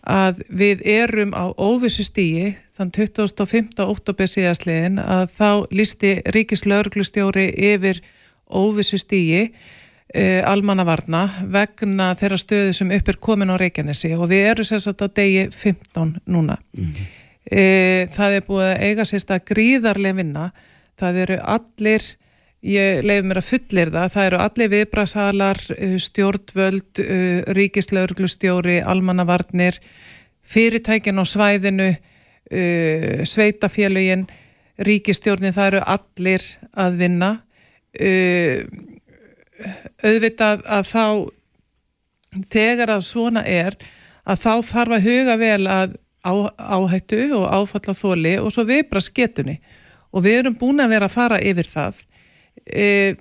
[0.03, 3.79] að við erum á óvissu stíi þann 25.
[3.85, 8.03] oktober síðastliðin að þá lísti Ríkislauglustjóri yfir
[8.51, 9.53] óvissu stíi
[10.13, 15.13] e, almannavarna vegna þeirra stöðu sem upp er komin á Reykjanesi og við erum sérstaklega
[15.13, 16.59] á degi 15 núna.
[16.73, 17.07] Mm -hmm.
[17.51, 17.63] e,
[18.13, 20.51] það er búið að eiga sérstaklega gríðarlega vinna.
[20.99, 22.03] Það eru allir,
[22.63, 27.19] ég leiði mér að fullir það, það eru allir viðbrasalar, e, stjórnvöld, e,
[27.59, 29.81] Ríkislauglustjóri, almannavarnir,
[30.53, 31.91] fyrirtækin á svæðinu,
[32.53, 34.27] uh, sveitafélugin,
[34.83, 36.47] ríkistjórnin, það eru allir
[36.77, 37.31] að vinna.
[40.03, 41.07] Auðvitað að þá,
[42.53, 43.77] þegar að svona er,
[44.27, 49.57] að þá þarf að huga vel að áhættu og áfalla þóli og svo viðbra sketunni
[50.13, 52.03] og við erum búin að vera að fara yfir það.
[52.63, 53.15] Uh,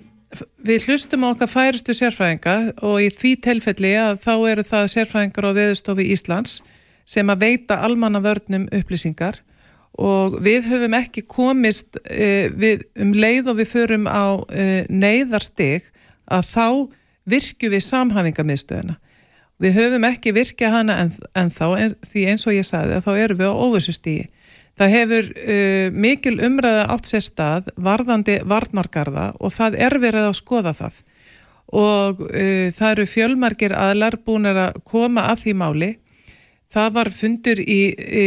[0.63, 2.56] við hlustum á okkar færistu sérfræðinga
[2.88, 6.60] og í því telfelli að þá eru það sérfræðingar á veðustofi Íslands
[7.04, 9.41] sem að veita almannavörnum upplýsingar
[10.00, 15.89] og við höfum ekki komist uh, við, um leið og við förum á uh, neyðarstig
[16.32, 16.67] að þá
[17.32, 18.98] virkju við samhæfingamiðstöðuna.
[19.62, 23.06] Við höfum ekki virkjað hana en, en þá, en, því eins og ég sagði að
[23.06, 24.30] þá erum við á óvissustígi.
[24.79, 30.38] Það hefur uh, mikil umræða átt sér stað varðandi varnargarða og það er verið að
[30.39, 31.01] skoða það.
[31.71, 32.25] Og
[32.75, 35.88] það eru fjölmargir aðlar búin að koma að því máli.
[36.67, 38.25] Það var fundur í, í,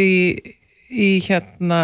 [0.89, 1.81] í hérna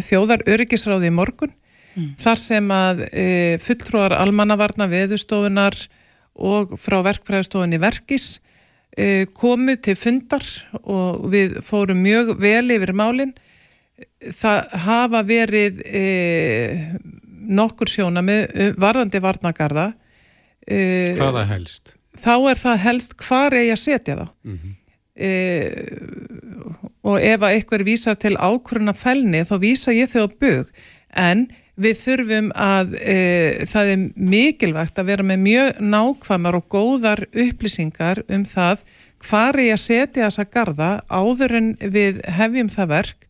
[0.00, 1.52] þjóðar öryggisráði í morgun
[1.96, 2.10] mm.
[2.22, 3.26] þar sem að e,
[3.62, 5.78] fulltrúar almannavarna veðustofunar
[6.36, 8.36] og frá verkfræðistofunni verkis
[8.96, 10.44] e, komu til fundar
[10.82, 13.34] og við fórum mjög vel yfir málinn
[14.36, 16.06] það hafa verið e,
[17.46, 19.92] nokkur sjóna með varðandi varnagarða
[20.66, 21.94] e, Hvaða helst?
[22.16, 24.74] Þá er það helst hvar er ég að setja það mm -hmm
[25.16, 25.30] e,
[27.06, 30.72] og ef að eitthvað vísar til ákvöruna fælni þá vísa ég þau á bög
[31.16, 33.16] en við þurfum að e,
[33.68, 38.84] það er mikilvægt að vera með mjög nákvæmar og góðar upplýsingar um það
[39.26, 43.25] hvað er ég að setja þessa garda áður en við hefjum það verk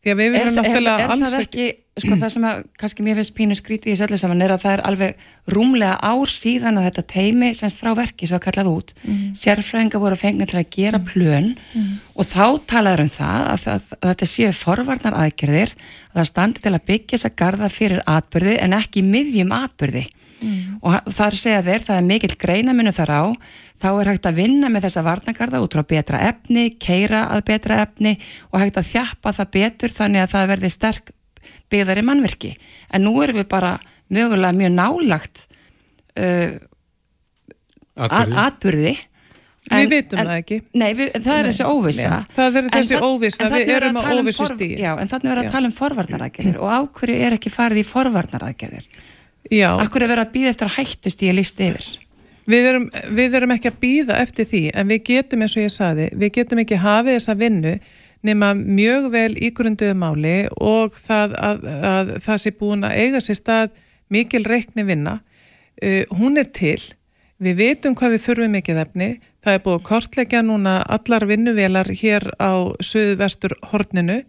[0.00, 1.64] því að við viljum náttúrulega er, er, það ekki,
[2.00, 4.62] sko það sem að kannski mér finnst pínu skríti í þessu öllu saman er að
[4.62, 8.70] það er alveg rúmlega ár síðan að þetta teimi semst frá verki svo að kallað
[8.72, 9.18] út mm.
[9.42, 11.90] sérfræðinga voru fengið til að gera plön mm.
[12.16, 16.64] og þá talaður um það að, að, að þetta séu forvarnar aðgerðir að það standi
[16.64, 20.06] til að byggja þessa garda fyrir atbyrði en ekki miðjum atbyrði
[20.40, 20.78] mm.
[20.82, 23.22] og þar segja þeir það er mikill greinaminu þar á
[23.80, 27.80] þá er hægt að vinna með þessa varnagarða út frá betra efni, keira að betra
[27.84, 28.16] efni
[28.50, 31.14] og hægt að þjappa það betur þannig að það verði sterk
[31.70, 32.54] byggðar í mannverki
[32.90, 33.76] en nú erum við bara
[34.10, 35.46] mögulega mjög nálagt
[36.18, 36.58] uh,
[38.00, 38.96] atbyrði
[39.68, 40.56] En, við vitum en, það ekki.
[40.80, 42.08] Nei, við, það er nei, þessi óvisa.
[42.10, 44.72] Nei, það verður þessi en, óvisa, við erum á um óvisu stíð.
[44.80, 48.88] Já, en þannig verður að tala um forvarnaraðgerðir og ákverju er ekki farið í forvarnaraðgerðir.
[49.48, 49.72] Já.
[49.80, 51.88] Akkur er verið að býða eftir að hættust í að lísta yfir?
[52.50, 55.74] Við erum, við erum ekki að býða eftir því en við getum eins og ég
[55.74, 57.74] saði, við getum ekki hafið þessa vinnu
[58.26, 63.38] nema mjög vel ígrunduðu máli og það að, að það sé búin að eiga sér
[63.38, 63.76] stað
[64.12, 65.20] mikil reikni vinna.
[65.80, 66.80] Uh, hún er til,
[67.40, 71.88] við veitum hvað við þurfum mikið efni, það er búið að kortleggja núna allar vinnuvelar
[72.02, 72.52] hér á
[72.84, 74.20] söðu-vestur horninu,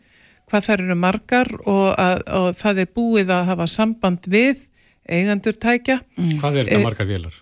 [0.47, 4.67] hvað þær eru margar og, að, og það er búið að hafa samband við
[5.12, 6.00] eigandur tækja.
[6.17, 6.38] Mm.
[6.41, 7.36] Hvað er þetta uh, margar vélar?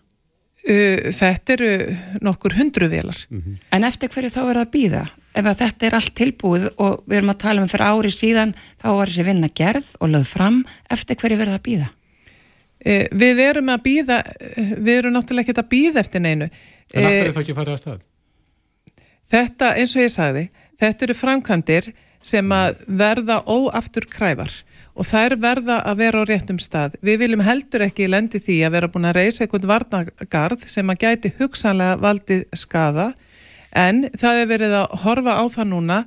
[0.66, 1.70] Uh, þetta eru
[2.26, 3.22] nokkur hundru vélar.
[3.30, 3.62] Mm -hmm.
[3.76, 5.06] En eftir hverju þá er það að býða?
[5.36, 8.54] Ef að þetta er allt tilbúið og við erum að tala um fyrir ári síðan,
[8.82, 11.90] þá var þessi vinna gerð og lögð fram, eftir hverju verður það að býða?
[12.80, 14.24] Uh, við erum að býða,
[14.58, 16.50] við erum náttúrulega ekki að býða eftir neinu.
[16.94, 18.06] En af hverju þá ekki farið að stað?
[19.30, 20.50] Þetta, eins og ég sagði,
[20.82, 21.92] þetta eru framkvæmdir
[22.26, 24.52] sem að verða óaftur kræfar
[24.96, 26.98] og þær verða að vera á réttum stað.
[27.06, 31.06] Við viljum heldur ekki lendi því að vera búin að reysa einhvern varnagarð sem að
[31.06, 33.12] gæti hugsanlega valdið skada
[33.76, 36.00] en það er verið að horfa á það núna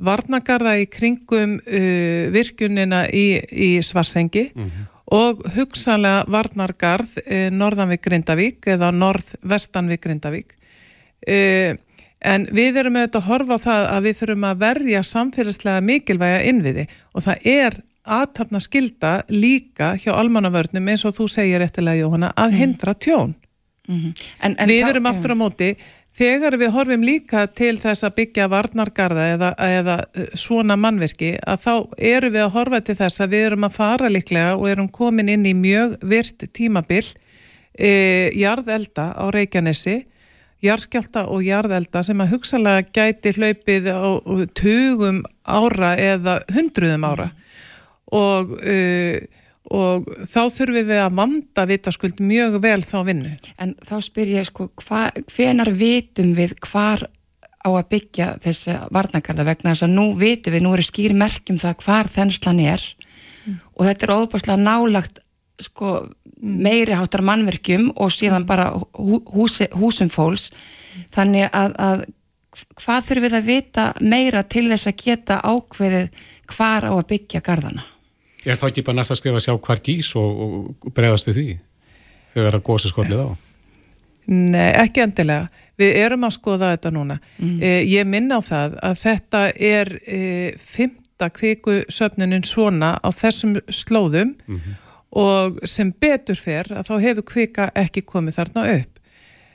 [0.00, 4.88] varnagarða í kringum uh, virkunina í, í Svarsengi mm -hmm.
[5.16, 10.56] og hugsanlega varnargarð uh, norðan við Grindavík eða norð-vestan við Grindavík.
[11.28, 11.76] Uh,
[12.20, 16.42] en við erum auðvitað að horfa á það að við þurfum að verja samfélagslega mikilvæga
[16.48, 22.34] innviði og það er aðtapna skilda líka hjá almannavörnum eins og þú segir eftirlega Jóhanna
[22.36, 22.60] að mhm.
[22.60, 23.34] hindra tjón.
[23.88, 24.12] Mm -hmm.
[24.40, 25.76] en, en við erum aftur á móti
[26.20, 31.62] Þegar við horfum líka til þess að byggja varnargarða eða, eða eh, svona mannverki að
[31.62, 31.74] þá
[32.10, 35.30] eru við að horfa til þess að við erum að fara líklega og erum komin
[35.30, 37.06] inn í mjög virt tímabill
[37.78, 37.92] e,
[38.36, 39.96] jarðelda á Reykjanesi,
[40.60, 44.10] jarðskjálta og jarðelda sem að hugsalega gæti hlaupið á
[44.58, 47.30] tugum ára eða hundruðum ára
[48.16, 49.28] og e,
[49.70, 53.32] og þá þurfum við að vanda vitaskuld mjög vel þá vinnu.
[53.62, 57.04] En þá spyr ég sko, hva, hvenar vitum við hvar
[57.60, 61.60] á að byggja þessi varnakarða vegna þess að nú vitum við, nú eru skýri merkjum
[61.60, 62.86] það hvar þenslan er
[63.44, 63.58] mm.
[63.76, 65.20] og þetta er óbúslega nálagt
[65.60, 65.90] sko
[66.40, 70.48] meiri háttar mannverkjum og síðan bara húsi, húsum fólks
[71.12, 72.04] þannig að, að
[72.80, 77.44] hvað þurfum við að vita meira til þess að geta ákveðið hvar á að byggja
[77.44, 77.84] gardana?
[78.46, 81.38] Er það ekki bara næst að skrifa að sjá hvar gís og, og bregðast við
[81.38, 81.48] því
[82.30, 83.28] þegar að gósi skollið á?
[84.30, 85.48] Nei, ekki endilega.
[85.80, 87.16] Við erum að skoða þetta núna.
[87.40, 87.56] Mm.
[87.64, 94.36] Eh, ég minna á það að þetta er eh, fymta kvikusöfnunin svona á þessum slóðum
[94.36, 94.78] mm -hmm.
[95.20, 98.96] og sem betur fer að þá hefur kvika ekki komið þarna upp.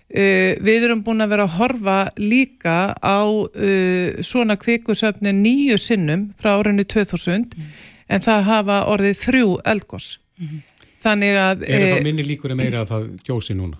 [0.06, 6.28] Uh, við erum búin að vera að horfa líka á uh, svona kvikusöfnin nýju sinnum
[6.38, 10.62] frá árinu 2000 mm en það hafa orðið þrjú eldgós mm -hmm.
[11.06, 13.78] þannig að Er það e, minni líkur en meira að það gjósi núna?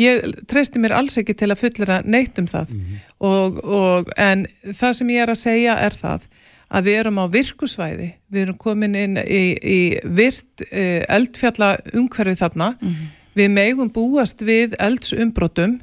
[0.00, 3.00] Ég treysti mér alls ekki til að fullera neitt um það mm -hmm.
[3.18, 6.28] og, og, en það sem ég er að segja er það
[6.70, 12.38] að við erum á virkusvæði við erum komin inn í, í virt e, eldfjalla umhverfið
[12.38, 13.06] þarna mm -hmm.
[13.34, 15.80] við megum búast við eldsumbrotum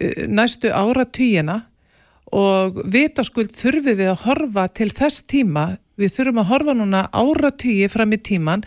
[0.00, 1.66] e, næstu ára týjina
[2.34, 7.88] og vitaskuld þurfum við að horfa til þess tíma við þurfum að horfa núna áratýji
[7.92, 8.64] fram í tíman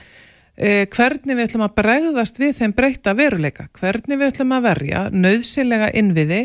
[0.57, 5.05] eh, hvernig við ætlum að bregðast við þeim breyta veruleika, hvernig við ætlum að verja
[5.13, 6.41] nöðsilega innviði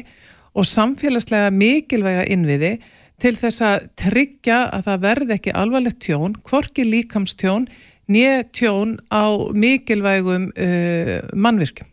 [0.57, 2.77] og samfélagslega mikilvæga innviði
[3.21, 7.69] til þess að tryggja að það verði ekki alvarlegt tjón, hvorki líkamstjón
[8.13, 9.25] nýja tjón á
[9.57, 11.89] mikilvægum uh, mannvirkjum.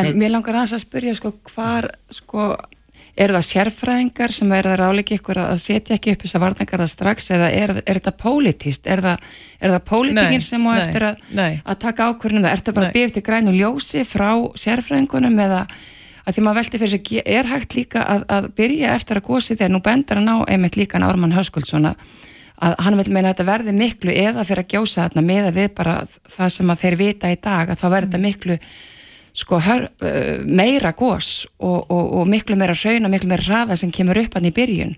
[0.00, 2.54] En mér langar að spyrja sko hvar sko
[3.20, 6.82] eru það sérfræðingar sem er það ráleiki ykkur að setja ekki upp þess að varningar
[6.82, 9.30] það strax eða er, er þetta pólitíst er það,
[9.62, 11.24] það pólitíkin sem á eftir að,
[11.60, 14.30] að taka ákvörðunum er þetta bara byggt í grænu ljósi frá
[14.64, 15.64] sérfræðingunum eða
[16.24, 19.56] að því maður veldi fyrir sig er hægt líka að, að byrja eftir að gósi
[19.56, 22.04] þegar nú bendar hann á einmitt líka Ármann Höskuldsson að,
[22.60, 25.60] að hann vil meina að þetta verði miklu eða fyrir að gjósa þarna með að
[25.60, 25.96] við bara
[26.36, 28.58] það sem að þeir vita í dag að þá verður þetta miklu
[29.36, 33.92] sko hör, uh, meira gós og, og, og miklu meira hrauna, miklu meira hraða sem
[33.94, 34.96] kemur upp hann í byrjun.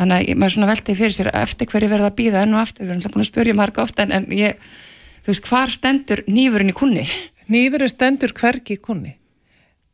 [0.00, 2.86] Þannig að maður svona veldi fyrir sér eftir hverju verða að býða enn og aftur,
[2.86, 4.60] við erum búin að spurja marga ofta en, en ég,
[5.24, 7.06] þú veist, hvar stendur nýfurinn í kunni?
[7.50, 9.12] Nýfurinn stendur hverki í kunni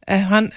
[0.07, 0.53] eh, Hann,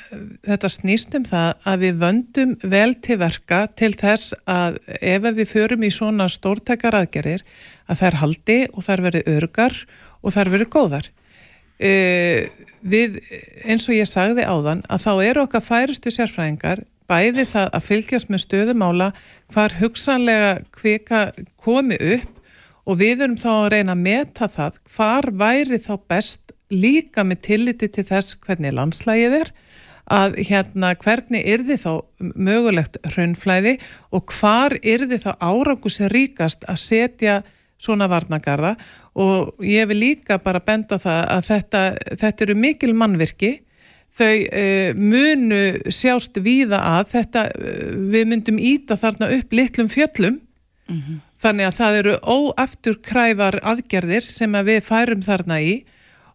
[0.45, 5.47] þetta snýst um það að við vöndum vel til verka til þess að ef við
[5.49, 7.45] förum í svona stórtækar aðgerir
[7.89, 9.81] að þær haldi og þær veri örgar
[10.21, 11.09] og þær veri góðar
[11.79, 13.19] við,
[13.63, 18.29] eins og ég sagði áðan, að þá eru okkar færistu sérfræðingar bæði það að fylgjast
[18.29, 19.07] með stöðumála
[19.53, 21.21] hvar hugsanlega hvika
[21.57, 22.35] komi upp
[22.89, 27.41] og við erum þá að reyna að meta það hvar væri þá best líka með
[27.47, 29.51] tilliti til þess hvernig landslægið er
[30.09, 31.93] að hérna hvernig er þið þá
[32.49, 33.75] mögulegt raunflæði
[34.15, 37.39] og hvar þið þá árangus ríkast að setja
[37.79, 38.75] svona varnagarða
[39.19, 41.81] og ég vil líka bara benda það að þetta,
[42.21, 43.53] þetta eru mikil mannvirki.
[44.19, 50.39] Þau uh, munu sjást víða að þetta, uh, við myndum íta þarna upp litlum fjöllum.
[50.89, 51.17] Mm -hmm.
[51.37, 55.73] þannig að það eru óaftur kræfar aðgerðir sem að við færum þarna í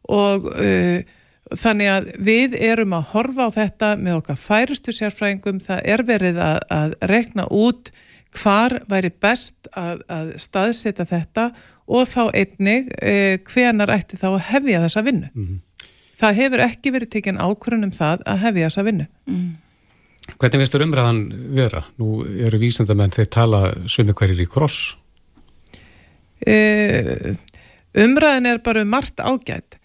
[0.06, 1.02] og uh,
[1.52, 6.38] þannig að við erum að horfa á þetta með okkar færustu sérfræðingum, það er verið
[6.38, 7.90] að, að rekna út
[8.34, 11.50] hvar væri best að, að staðseta þetta
[11.84, 15.28] og þá einnig eh, hvenar ætti þá að hefja þessa vinnu.
[15.34, 15.60] Mm -hmm.
[16.14, 19.06] Það hefur ekki verið tekinn ákvörðunum það að hefja þessa vinnu.
[19.26, 19.46] Mm.
[20.40, 21.22] Hvernig veistur umræðan
[21.56, 21.82] vera?
[22.00, 24.94] Nú eru vísendamenn þeir tala sumi hverjir í kross.
[26.44, 27.34] Uh,
[27.92, 29.76] umræðin er bara um margt ágætt.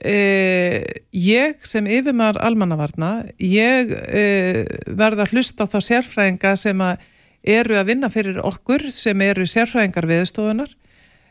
[0.00, 0.80] Uh,
[1.12, 4.62] ég sem yfirmar almannavarna, ég uh,
[4.96, 7.02] verða að hlusta á þá sérfræðinga sem að
[7.42, 10.74] eru að vinna fyrir okkur, sem eru sérfræðingar viðstofunar.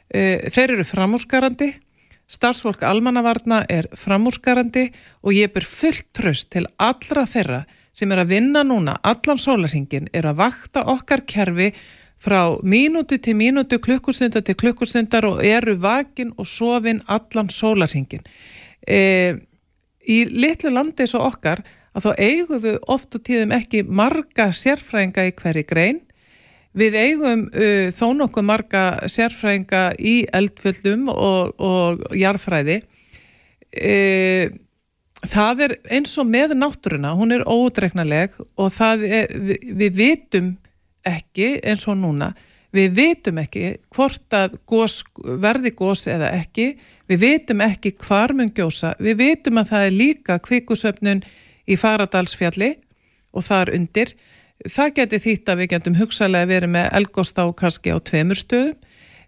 [0.09, 1.73] Þeir eru framúrskarandi,
[2.29, 4.89] starfsfólk almannavarna er framúrskarandi
[5.21, 10.09] og ég ber fullt tröst til allra þeirra sem er að vinna núna allan sólarsingin
[10.13, 11.71] er að vakta okkar kerfi
[12.19, 18.25] frá mínútu til mínútu, klukkustundar til klukkustundar og eru vakin og sofin allan sólarsingin.
[18.87, 19.39] E,
[20.03, 21.63] í litlu landi eins og okkar
[21.95, 25.99] að þá eigum við oft og tíðum ekki marga sérfræðinga í hverju grein.
[26.77, 32.81] Við eigum uh, þó nokkuð marga sérfræðinga í eldfjöldum og, og jarfræði.
[33.69, 34.49] E,
[35.27, 40.53] það er eins og með náttúruna, hún er ódregnaleg og er, við, við vitum
[41.07, 42.31] ekki eins og núna,
[42.75, 46.71] við vitum ekki hvort að gos, verði gós eða ekki,
[47.09, 51.23] við vitum ekki hvar mun gjósa, við vitum að það er líka kvikusöfnun
[51.69, 52.73] í Faradalsfjalli
[53.35, 54.13] og þar undir,
[54.65, 58.75] það geti þýtt að við getum hugsalega verið með elgóst á kannski á tveimur stöðum,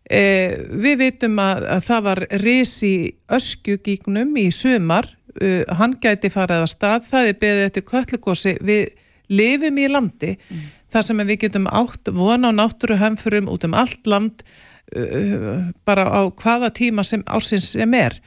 [0.10, 2.96] eh, við vitum að, að það var risi
[3.30, 5.10] öskjugíknum í sumar.
[5.32, 8.90] Uh, hann gæti farið á stað, það er beðið eftir kvöllugósi, við
[9.32, 10.66] lifum í landi mm.
[10.92, 16.28] þar sem við getum átt vona á náttúruhemfurum út um allt land uh, bara á
[16.28, 18.18] hvaða tíma sem ásins sem er.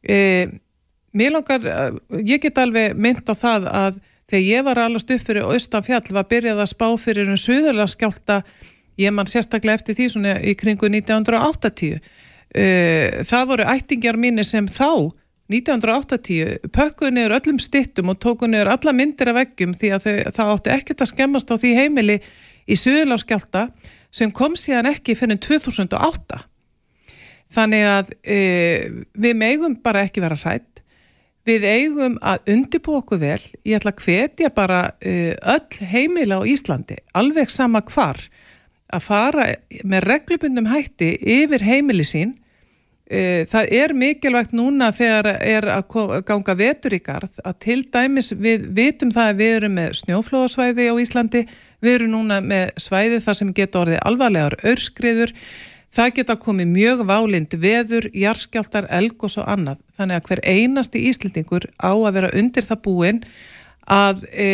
[0.00, 0.56] Uh,
[1.16, 5.26] mér langar uh, ég get alveg mynd á það að þegar ég var allast upp
[5.26, 8.40] fyrir Östanfjall var byrjað að spá fyrir um suðurlega skjálta
[9.00, 14.68] ég man sérstaklega eftir því svona í kringu 1980 uh, það voru ættingjar mínir sem
[14.68, 15.12] þá
[15.52, 20.16] 1980 pökkuðu niður öllum stittum og tókuðu niður alla myndir af veggjum því að þau,
[20.34, 22.16] það átti ekkert að skemmast á því heimili
[22.66, 23.68] í Suðurláskjálta
[24.10, 26.40] sem kom síðan ekki fyrir 2008
[27.54, 28.38] þannig að e,
[29.14, 30.82] við megum bara ekki vera hrætt
[31.46, 33.42] við eigum að undibú okkur vel.
[33.66, 38.20] Ég ætla að hvetja bara e, öll heimila á Íslandi alveg sama hvar
[38.92, 39.46] að fara
[39.84, 42.36] með reglubundum hætti yfir heimili sín.
[43.06, 48.32] Eh, það er mikilvægt núna þegar er að ganga vetur í garð að til dæmis
[48.34, 51.44] við vitum það að við erum með snjóflóðsvæði á Íslandi,
[51.78, 55.34] við erum núna með svæði þar sem geta orðið alvarlegar örskriður,
[55.96, 59.80] það geta komið mjög válind veður, jarskjáltar, elg og svo annað.
[59.96, 63.22] Þannig að hver einasti íslendingur á að vera undir það búin
[63.86, 64.50] að, e,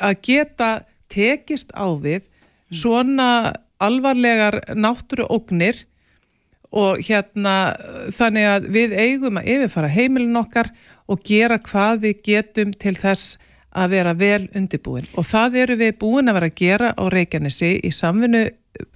[0.00, 0.70] að geta
[1.10, 2.26] tekist á við
[2.70, 5.86] svona alvarlegar náttúru ógnir
[6.70, 7.74] og hérna
[8.14, 10.70] þannig að við eigum að yfirfara heimilin okkar
[11.10, 13.38] og gera hvað við getum til þess
[13.74, 17.72] að vera vel undirbúin og það eru við búin að vera að gera á Reykjanesi
[17.86, 18.44] í samfunnu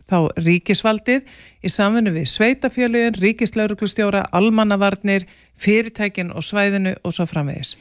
[0.08, 1.24] þá ríkisvaldið,
[1.64, 5.26] í samfunnu við sveitafjöluðin, ríkislauruglustjóra, almannavarnir,
[5.60, 7.74] fyrirtækin og svæðinu og svo framvegis.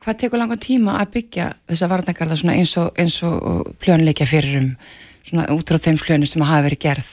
[0.00, 4.70] Hvað tekur langa tíma að byggja þessa varnagarða eins og, og pljónleikja fyrir um
[5.52, 7.10] út á þeim pljónu sem hafa verið gerð?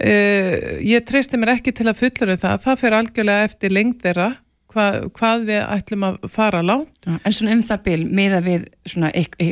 [0.00, 4.28] Uh, ég treysti mér ekki til að fullera það, það fer algjörlega eftir lengd þeirra,
[4.70, 7.10] hvað, hvað við ætlum að fara lánt.
[7.10, 8.70] En svona um það byl, miða við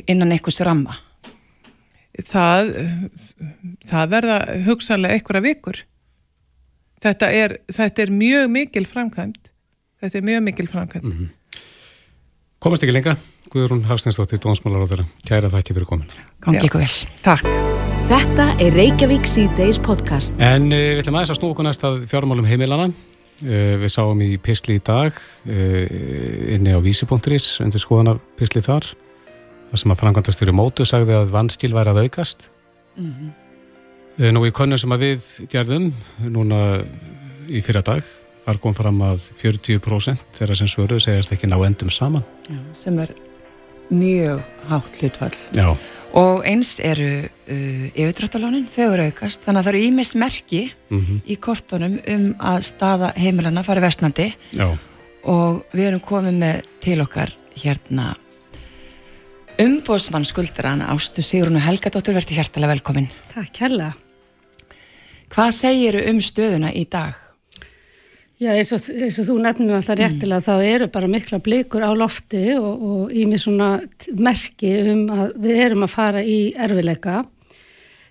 [0.06, 0.96] innan einhvers ramma?
[2.18, 2.72] Það,
[3.86, 5.82] það verða hugsanlega einhverja vikur.
[6.98, 9.52] Þetta er, þetta er mjög mikil framkvæmt.
[10.02, 11.04] Þetta er mjög mikil framkvæmt.
[11.04, 11.34] Mm -hmm.
[12.58, 13.14] Komast ekki lengra,
[13.52, 15.04] Guðrún Hafsteinsdóttir, Dónsmálar á þeirra.
[15.22, 16.08] Kæra það ekki fyrir komin.
[16.42, 16.96] Gangi ykkur vel.
[17.22, 17.46] Takk.
[18.08, 20.34] Þetta er Reykjavík C-Days podcast.
[20.42, 22.88] En uh, við ætlum aðeins að snú okkur næst að fjármálum heimilana.
[23.44, 28.90] Uh, við sáum í Pistli í dag uh, inni á vísi.is undir skoðana Pistli þar.
[29.70, 32.50] Það sem að frangandastur í mótu sagði að vannskil væri að aukast.
[32.96, 34.32] Mm -hmm.
[34.34, 35.92] Nú í konun sem að við gerðum
[36.26, 36.82] núna
[37.48, 38.02] í fyrra dag
[38.44, 42.24] þar kom fram að 40% þeirra sem svöruðu segjast ekki ná endum saman.
[42.48, 43.14] Já, sem er
[43.90, 45.36] mjög hátt hlutfall.
[45.54, 45.76] Já
[46.16, 51.18] og eins eru uh, yfirdrættalánin, eru aukast þannig að það eru ímis merki mm -hmm.
[51.26, 54.78] í kortunum um að staða heimilana fari vestnandi Já.
[55.24, 58.14] og við erum komið með til okkar hérna
[59.58, 63.88] umbóðsmann skuldrana Ástu Sigrunu Helgadóttur verður hjertalega velkomin Takk hella
[65.32, 67.16] Hvað segir um stöðuna í dag?
[68.38, 70.00] Já, eins og, eins og þú nefnir alltaf mm.
[70.04, 70.46] réttilega mm.
[70.46, 73.72] þá eru bara mikla blikur á lofti og í mig svona
[74.14, 77.24] merki um að við erum að fara í erfileika.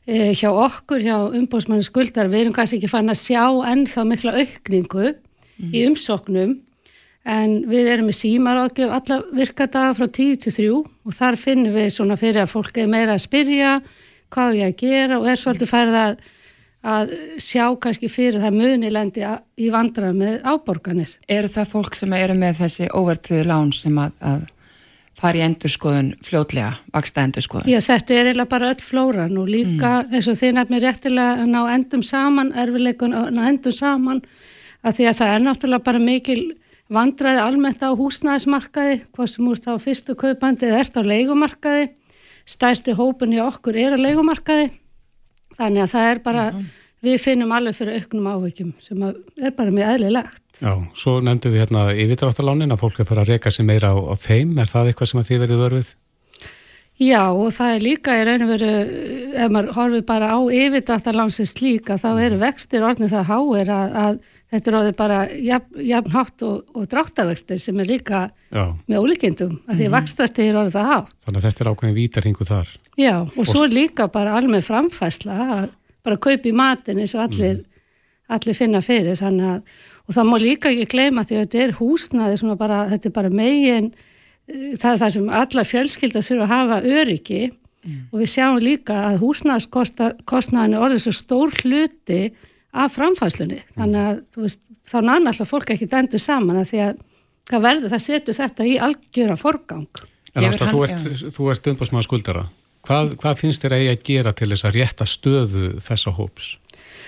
[0.04, 3.42] E, hjá okkur, hjá umbóðsmanni skuldar, við erum kannski ekki fann að sjá
[3.72, 5.72] ennþá mikla aukningu mm.
[5.72, 6.58] í umsóknum
[7.28, 11.90] en við erum með símaráðgjöf alla virkadaga frá 10 til 3 og þar finnum við
[11.98, 13.78] svona fyrir að fólk er meira að spyrja
[14.34, 16.20] hvað ég að gera og er svolítið færið að,
[16.94, 19.26] að sjá kannski fyrir það munilendi
[19.60, 21.16] í vandra með áborganir.
[21.28, 24.46] Eru það fólk sem eru með þessi óvertuðu lán sem að, að
[25.18, 27.72] fari endurskoðun fljótlega, vaksta endurskoðun?
[27.72, 30.14] Já, þetta er eiginlega bara öll flóran og líka mm.
[30.14, 34.22] eins og þið nefnir réttilega að ná endum saman, erfileikun að ná endum saman
[34.86, 36.42] að því að það er náttúrulega bara mikil
[36.94, 41.88] vandraði almennt á húsnæðismarkaði, hvað sem úr þá fyrstu kaupandi eða ert á leikumarkaði,
[42.48, 44.72] stæsti hópin í okkur er á leikumarkaði,
[45.60, 46.66] þannig að það er bara, Já.
[47.08, 50.44] við finnum alveg fyrir auknum áveikjum sem er bara mjög eðlilegt.
[50.58, 53.98] Já, svo nefndu við hérna yfirdráttarlánin að fólk er fara að reyka sig meira á,
[54.00, 55.96] á þeim, er það eitthvað sem þið verið vörfið?
[56.98, 58.70] Já og það er líka í raun og veru,
[59.38, 64.16] ef maður horfið bara á yfirdráttarlánsins líka þá eru vextir orðin það háir að, að
[64.54, 68.22] þetta er orðið bara jafn, jafn hátt og, og dráttavextir sem er líka
[68.54, 68.64] Já.
[68.88, 69.96] með ólíkindum að því að mm.
[69.98, 71.18] vakstast er orðið það hátt.
[71.26, 72.72] Þannig að þetta er ákveðin vítarhingu þar.
[72.98, 75.68] Já og, og svo líka bara alveg framfæsla að
[76.08, 77.86] bara kaupi matin eins og allir, mm.
[78.38, 79.78] allir finna fyrir þannig að
[80.08, 83.32] og það má líka ekki gleyma því að þetta er húsnaði bara, þetta er bara
[83.34, 83.90] megin
[84.48, 87.98] það er það sem alla fjölskyldar þurfa að hafa öryggi mm.
[88.12, 92.22] og við sjáum líka að húsnaðskostnaðin er orðið svo stór hluti
[92.84, 93.74] af framfæslunni mm.
[93.78, 97.02] þannig að veist, þá nann alltaf fólk ekki dendur saman að því að
[97.48, 100.06] það verður, það setur þetta í algjöra forgang.
[100.36, 102.46] En ástað, þú ert, þú ert umbásmaður skuldara.
[102.88, 106.54] Hvað, hvað finnst þér að ég að gera til þess að rétta stöðu þessa hóps?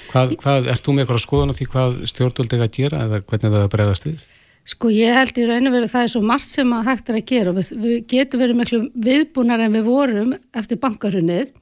[0.09, 3.21] Hvað, hvað, ert þú með eitthvað skoðan á því hvað stjórnvöld er að gera eða
[3.29, 4.25] hvernig það bregðast við?
[4.69, 7.19] Sko ég held í raun og veru það er svo margt sem að hægt er
[7.19, 11.53] að gera og við, við getum verið miklu viðbúnar en við vorum eftir bankarunnið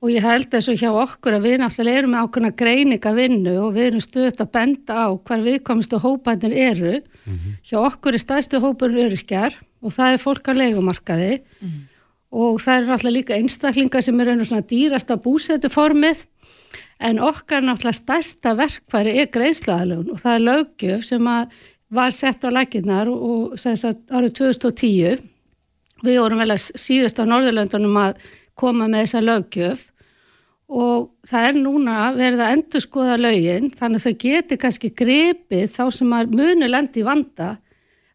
[0.00, 3.74] og ég held þessu hjá okkur að við náttúrulega erum með ákveðna greininga vinnu og
[3.76, 6.94] við erum stöðt að benda á hver viðkomistu hópandir eru.
[7.26, 7.56] Mm -hmm.
[7.68, 11.82] Hjá okkur er staðstu hópur öryrkjar og það er fólk á leikumarkaði mm -hmm.
[12.30, 16.24] og það er náttúrulega líka einstaklingar sem eru einu svona dýrasta búsetuformið
[17.00, 21.24] en okkar náttúrulega stærsta verkfæri er greiðslaðalun og það er lögjöf sem
[21.90, 23.54] var sett á laginnar og
[24.10, 25.18] árið 2010
[26.02, 28.14] við vorum vel að síðust á Norðurlöndunum að
[28.54, 29.89] koma með þessa lögjöf
[30.70, 35.72] og það er núna verið að endur skoða lögin þannig að þau geti kannski grepið
[35.72, 37.56] þá sem að muni lendi í vanda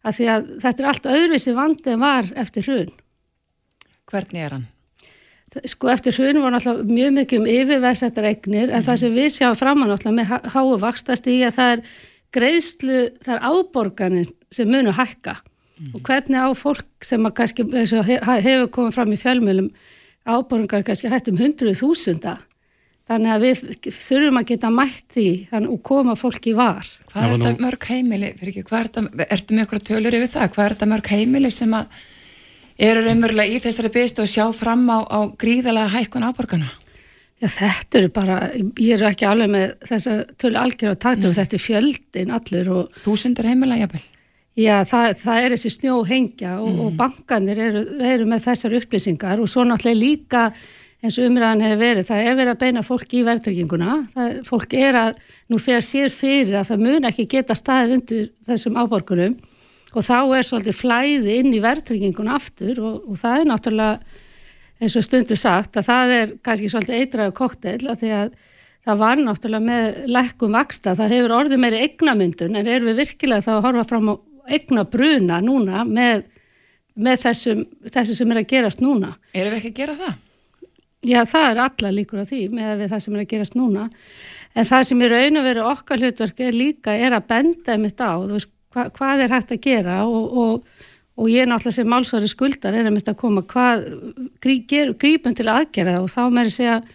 [0.06, 2.96] að því að þetta er allt öðruvísi vandi en var eftir hrun.
[4.06, 4.66] Hvernig er hann?
[5.64, 8.86] sko eftir hrun var náttúrulega mjög mikið um yfirvæðsettar eignir en mm.
[8.88, 11.84] það sem við sjáum fram á náttúrulega með háu vakstast í að það er
[12.36, 15.92] greiðslu, það er áborganin sem munu hækka mm.
[15.94, 19.70] og hvernig á fólk sem kannski hefur komið fram í fjölmjölum
[20.26, 22.36] áborgar kannski hægt um hundruð þúsunda.
[23.06, 23.60] Þannig að við
[23.94, 25.28] þurfum að geta mætt því
[25.60, 26.88] og koma fólki í var.
[27.12, 30.32] Hvað er þetta mörg heimili, fyrir ekki, hvað er þetta ertu með okkur tölur yfir
[30.32, 32.00] það, hvað er þetta mörg heimili sem að
[32.88, 36.72] eru raunverulega í þessari byrstu að sjá fram á, á gríðalega hækkun áborgana?
[37.36, 38.40] Já, þetta eru bara,
[38.80, 42.70] ég er ekki alveg með þess að tölu algjör á taktum, þetta er fjöldin allir
[42.72, 43.00] og...
[43.06, 44.04] Þúsundur heimilega, jafnvel?
[44.56, 46.82] Já, það, það er þessi snjóhengja og, mm.
[46.86, 47.82] og bankanir eru,
[48.14, 50.44] eru með þessar upplýsingar og svo náttúrulega líka
[51.04, 53.96] eins og umræðan hefur verið, það er verið að beina fólk í verðtrygginguna,
[54.46, 55.18] fólk er að
[55.52, 59.36] nú þegar sér fyrir að það mun ekki geta staðið undir þessum áborgunum
[59.92, 64.24] og þá er svolítið flæði inn í verðtryggingun aftur og, og það er náttúrulega
[64.80, 68.36] eins og stundu sagt að það er kannski svolítið eitraðu kokteil að því að
[68.86, 73.44] það var náttúrulega með lækkum vaksta, það hefur orðið meiri eignamyndun en erum við virkilega
[73.46, 74.14] þá að horfa fram á
[74.48, 76.24] eignabruna núna með,
[76.94, 79.14] með þessum, þessum sem er að gerast núna.
[79.34, 80.22] Erum við ekki að gera það?
[81.06, 83.86] Já, það er alla líkur á því með það sem er að gerast núna
[84.56, 87.86] en það sem er raun að vera okkar hlutverk er líka er að benda um
[87.86, 90.86] þetta á, þú veist hva, hvað er hægt að gera og, og,
[91.16, 93.84] og ég er náttúrulega sem málsværi skuldar er að mynda að koma hvað
[94.44, 94.58] grí,
[94.96, 96.90] grípum til aðgerða og þá með þess að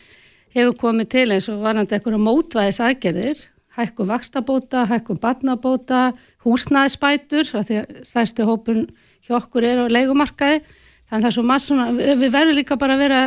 [0.57, 3.45] hefur komið til eins og varandi eitthvað mótvæðis aðgerðir
[3.77, 6.11] hækkum vakstabóta, hækkum badnabóta
[6.45, 8.85] húsnæðisbætur því að stærsti hópun
[9.25, 12.97] hjá okkur er á leikumarkaði þannig að það er svo maður við verðum líka bara
[12.97, 13.21] að vera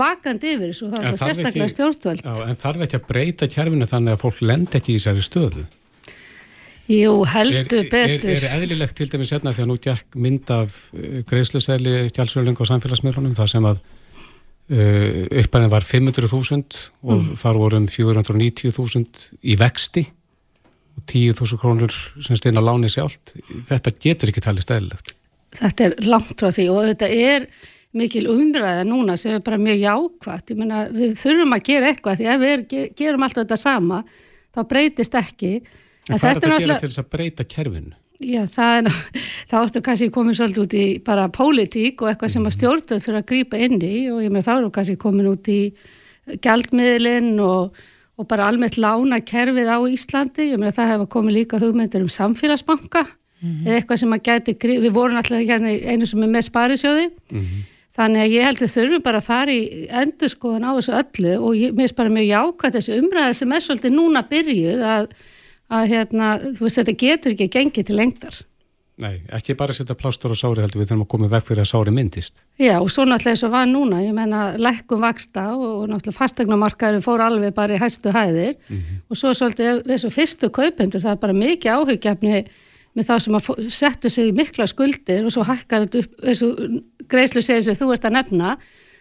[0.00, 3.88] vakandi yfir þessu og það er sérstaklega stjórnvöld Já, en þarf ekki að breyta kjærfinu
[3.90, 5.66] þannig að fólk lend ekki í þessari stöðu
[6.90, 8.32] Jú, heldur betur.
[8.32, 12.58] Er, er eðlilegt til dæmis hérna því að nú gekk mynd af uh, greiðslusæli tjálsvöling
[12.58, 17.36] á samfélagsmiðlunum þar sem að uh, uppæðin var 500.000 og mm.
[17.38, 20.19] þar vorum 490.000 í vexti og
[21.10, 23.34] 10.000 krónur sem steina láni sjálft.
[23.68, 25.14] Þetta getur ekki talist eðlilegt.
[25.58, 27.46] Þetta er langt frá því og þetta er
[27.98, 30.54] mikil umræða núna sem er bara mjög jákvægt.
[30.54, 34.04] Ég menna við þurfum að gera eitthvað því ef við gerum alltaf þetta sama
[34.54, 35.54] þá breytist ekki
[36.08, 37.96] En hvað er þetta að gera til þess að breyta kerfinu?
[38.20, 38.98] Já, það er,
[39.50, 43.22] þá ættu kannski komin svolítið út í bara pólitík og eitthvað sem að stjórnum þurfa
[43.22, 45.60] að grýpa inn í og ég með þá eru kannski komin út í
[46.44, 47.80] gjaldmiðlinn og,
[48.20, 52.12] og bara almennt lána kerfið á Íslandi, ég með það hefur komið líka hugmyndir um
[52.12, 53.66] samfélagsbanka mm -hmm.
[53.66, 57.40] eða eitthvað sem að gæti, við vorum alltaf hérna einu sem er með sparisjóði mm
[57.40, 57.66] -hmm.
[57.96, 61.52] þannig að ég held að þurfum bara að fara í endurskoðan á þessu öllu og
[61.56, 65.06] ég minnst bara mjög jákvæmt þessu umræði sem er svolítið núna byrjuð að
[65.70, 68.40] að hérna, veist, þetta getur ekki gengið til lengdar.
[69.00, 71.70] Nei, ekki bara setja plástur og sári heldur við þurfum að koma vekk fyrir að
[71.70, 72.42] sári myndist.
[72.60, 77.04] Já, og svo náttúrulega eins og var núna, ég menna lækkum vaksta og náttúrulega fastegnamarkaður
[77.04, 78.98] fór alveg bara í hæstu hæðir mm -hmm.
[79.08, 82.44] og svo svolítið þessu fyrstu kaupendur, það er bara mikið áhugjafni
[82.94, 86.48] með þá sem að settu sig í mikla skuldir og svo hækkar þetta upp, þessu
[87.08, 88.56] greiðslu segið sem þú ert að nefna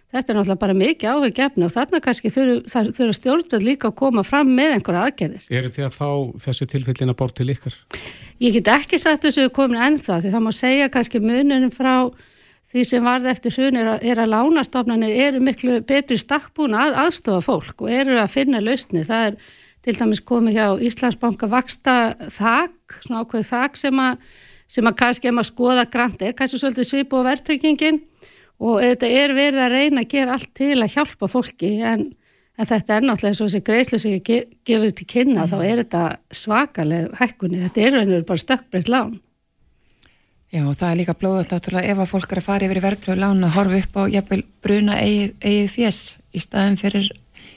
[0.10, 4.50] Þetta er náttúrulega bara mikið áhuggefni og þarna kannski þurfa stjórnvöld líka að koma fram
[4.58, 5.44] með einhverja aðgerðir.
[5.54, 6.10] Eru þið að fá
[6.46, 7.76] þessi tilfellin að bort til ykkar?
[8.42, 11.94] Ég get ekki sagt þessu komin ennþá því það má segja kannski mununum frá
[12.72, 17.46] því sem varði eftir hrun er að, að lánastofnanir eru miklu betri stakkbúin að aðstofa
[17.46, 19.06] fólk og eru að finna lausni.
[19.06, 19.40] Það er
[19.86, 21.96] til dæmis komið hjá Íslandsbanka vaksta
[22.34, 24.26] þak, svona ákveð þak sem að,
[24.66, 28.02] sem að kannski er maður skoða grandi, kannski svolítið svipu á verðtryggingin
[28.60, 32.06] og þetta er verið að reyna að gera allt til að hjálpa fólki en,
[32.60, 35.54] en þetta er náttúrulega eins og þessi greiðslu sem ég ge, gefur til kynna mm.
[35.54, 36.04] þá er þetta
[36.42, 39.18] svakalega hækkunni, þetta er einhverjum bara stökkbreytt lán.
[40.50, 43.22] Já og það er líka blóðast náttúrulega ef að fólk er að fara yfir verðröðu
[43.22, 46.02] lán að horfa upp á jafnvel bruna eigið, eigið fjess
[46.34, 47.10] í staðin fyrir,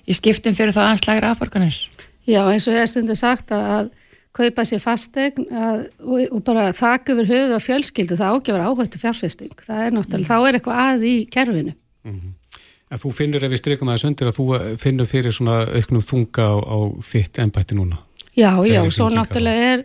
[0.04, 1.78] í skiptum fyrir það aðslagra afborganir.
[2.28, 3.88] Já eins og ég er stundu sagt að
[4.36, 9.00] kaupa sér fastegn að, og, og bara þakka yfir höfuð og fjölskyldu það ágjafur áhættu
[9.02, 10.30] fjárfesting það er náttúrulega, mm.
[10.30, 12.38] þá er eitthvað að í kerfinu mm -hmm.
[12.92, 16.44] En þú finnur ef við strykum aðeins undir að þú finnur fyrir svona auknum þunga
[16.44, 17.98] á, á þitt ennbætti núna
[18.36, 19.84] Já, já, svo náttúrulega er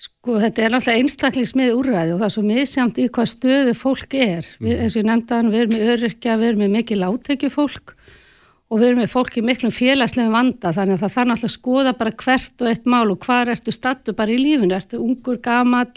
[0.00, 4.14] sko þetta er náttúrulega einstaklingsmið úrræði og það er svo misjamt í hvað stöðu fólk
[4.14, 4.66] er, mm.
[4.66, 7.94] við, eins og ég nefndan við erum með öryrkja, við erum með mikið láttekju fólk
[8.70, 11.94] og við erum með fólki miklum félagslegum vanda þannig að það þarf náttúrulega að skoða
[11.98, 15.88] bara hvert og eitt mál og hvað ertu stattu bara í lífinu, ertu ungur, gamal,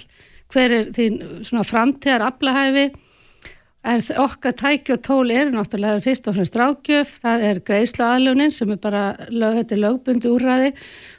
[0.53, 2.89] hver er þín svona framtíðar aflahæfi
[3.83, 8.53] en okkar tæki og tól eru náttúrulega fyrst og fremst rákjöf, það er greiðsla aðlunin
[8.55, 10.69] sem er bara, þetta er lögbundi úrræði.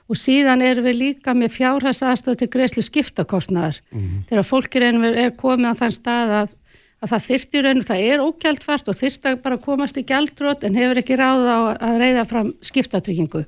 [0.09, 4.24] Og síðan erum við líka með fjárhæsaðstöð til greiðslu skiptakostnaðar mm -hmm.
[4.30, 6.57] þegar fólkir er komið á þann stað að
[7.05, 10.64] að það þyrti raun og það er ógjaldfart og þyrti að bara komast í gjaldrót
[10.64, 13.44] en hefur ekki ráð á að reyða fram skiptatryggingu.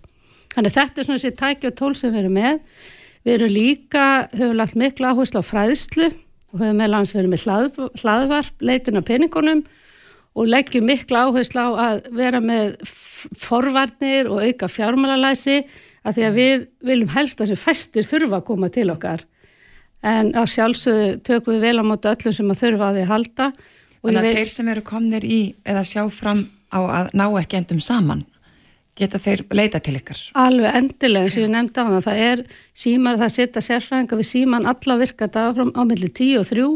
[0.53, 2.61] Þannig þetta er svona þessi tæki og tól sem við erum með.
[3.27, 4.05] Við erum líka,
[4.37, 9.01] höfum lagt miklu áherslu á fræðslu og höfum meðal hans verið með hlað, hlaðvarp, leitin
[9.01, 9.65] af peningunum
[10.37, 12.77] og leggjum miklu áherslu á að vera með
[13.41, 15.63] forvarnir og auka fjármálalæsi
[16.07, 19.25] að því að við viljum helst að þessi fæstir þurfa að koma til okkar
[20.07, 23.51] en að sjálfsögðu tökum við vel á móta öllum sem að þurfa að því halda.
[24.07, 27.83] Þannig að þeir sem eru komnir í eða sjá fram á að ná ekki endum
[27.83, 28.25] saman
[28.97, 30.21] geta þeir leita til ykkar?
[30.41, 32.43] Alveg endilega sem ég nefndi á það, það er
[32.85, 36.69] símar það setja sérfræðinga við síman alla virka dagafram á milli 10 og 3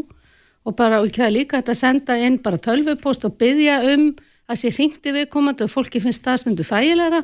[0.61, 4.11] og bara, og það er líka þetta að senda inn bara tölvupost og byggja um
[4.51, 7.23] að sé hringti viðkomandi og fólki finnst staðstundu þægilegra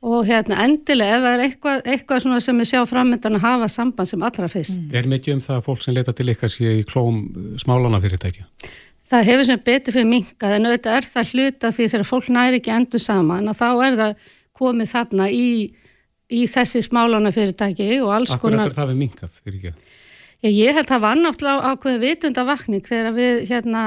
[0.00, 4.08] og hérna endilega ef það er eitthvað, eitthvað sem við sjá framöndan að hafa samband
[4.08, 4.80] sem allra fyrst.
[4.80, 4.94] Mm.
[4.96, 8.00] Er mikið um það að fólk sem leta til ykkar sé í klóm uh, smálana
[8.00, 8.46] fyrirtækja?
[9.10, 12.60] Það hefur sem betur fyrir minkað en auðvitað er það hluta því þegar fólk næri
[12.60, 14.28] ekki endur saman og þá er það
[14.60, 15.48] komið þarna í,
[16.30, 18.62] í þessi smálana fyrirtæki og alls konar...
[18.62, 19.98] Akkur er það við minkað fyrir ekki?
[20.40, 23.80] Ég, ég held að það var náttúrulega ákveði vitundavakning þegar við, hérna,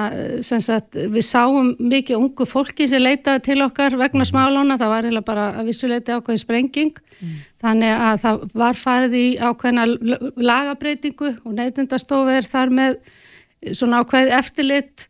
[0.45, 4.29] sagt, við sáum mikið ungu fólki sem leitaði til okkar vegna mm.
[4.29, 7.39] smálána, það var eiginlega bara að vissuleiti ákveði sprenging, mm.
[7.63, 9.87] þannig að það var farið í ákveðina
[10.51, 12.99] lagabreitingu og neytundastofi er þar með
[13.71, 15.07] svona ákveði eftirlit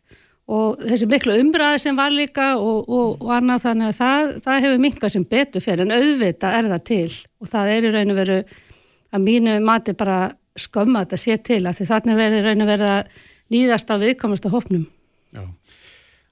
[0.54, 4.64] og þessi miklu umbræði sem var líka og, og, og annað þannig að það, það
[4.66, 8.12] hefur minkað sem betur fyrir en auðvita er það til og það er í raun
[8.12, 8.38] og veru
[9.14, 10.18] að mínu mati bara
[10.58, 12.94] skömma þetta sé til að því þannig verður raun að verða
[13.54, 14.86] nýðast af viðkomast af hópnum.
[15.34, 15.44] Já.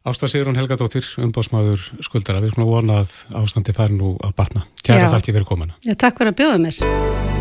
[0.02, 4.64] Ásta Sigrun Helgadóttir, umbósmaður skuldara, við skulum vona að ástandi fær nú að batna.
[4.82, 5.76] Kæra þakki fyrir komuna.
[5.86, 6.80] Já, takk fyrir að bjóða mér.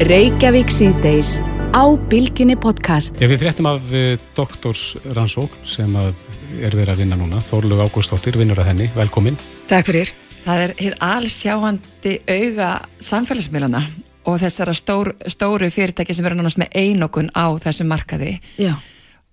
[0.05, 1.39] Reykjavík síðdeis
[1.73, 3.17] á Bilginni podcast.
[3.17, 6.21] Ég við fréttum af eh, doktorsrannsókn sem að
[6.61, 7.41] er verið að vinna núna.
[7.45, 8.91] Þórlug Ágústóttir, vinnur að henni.
[8.93, 9.41] Velkomin.
[9.69, 10.13] Takk fyrir.
[10.45, 12.71] Það er hér allsjáandi auga
[13.09, 13.81] samfélagsmiðlana
[14.27, 18.37] og þessara stór, stóru fyrirtæki sem verður náttúrulega með einokun á þessu markaði.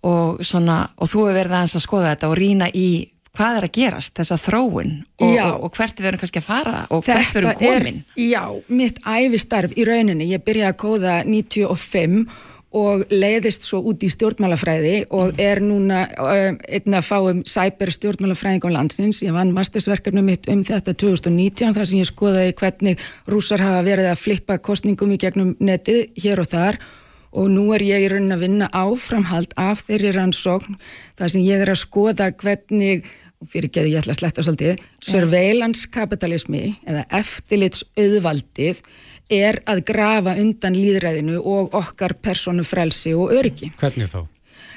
[0.08, 2.90] Og, svona, og þú hefur verið aðeins að skoða þetta og rína í
[3.38, 6.84] hvað er að gerast, þessa þróun og, og, og hvert við erum kannski að fara
[6.90, 7.98] og þetta hvert við erum komin.
[8.02, 8.42] Er, já,
[8.80, 12.24] mitt æfistarf í rauninni, ég byrjaði að kóða 95
[12.76, 17.92] og leiðist svo út í stjórnmálafræði og er núna um, einn að fá um cyber
[17.94, 19.22] stjórnmálafræðing á landsins.
[19.24, 24.10] Ég vann mastersverkefnum mitt um þetta 2019 þar sem ég skoðaði hvernig rúsar hafa verið
[24.12, 26.80] að flippa kostningum í gegnum netið hér og þar.
[27.38, 30.76] Og nú er ég í raunin að vinna áframhald af þeirri rannsókn
[31.16, 33.04] þar sem ég er að skoða hvernig
[33.46, 38.80] fyrir geði ég ætla að sletta svolítið, surveillance kapitalismi eða eftirlits auðvaldið
[39.28, 43.70] er að grafa undan líðræðinu og okkar personu frelsi og öryggi.
[43.80, 44.24] Hvernig þá?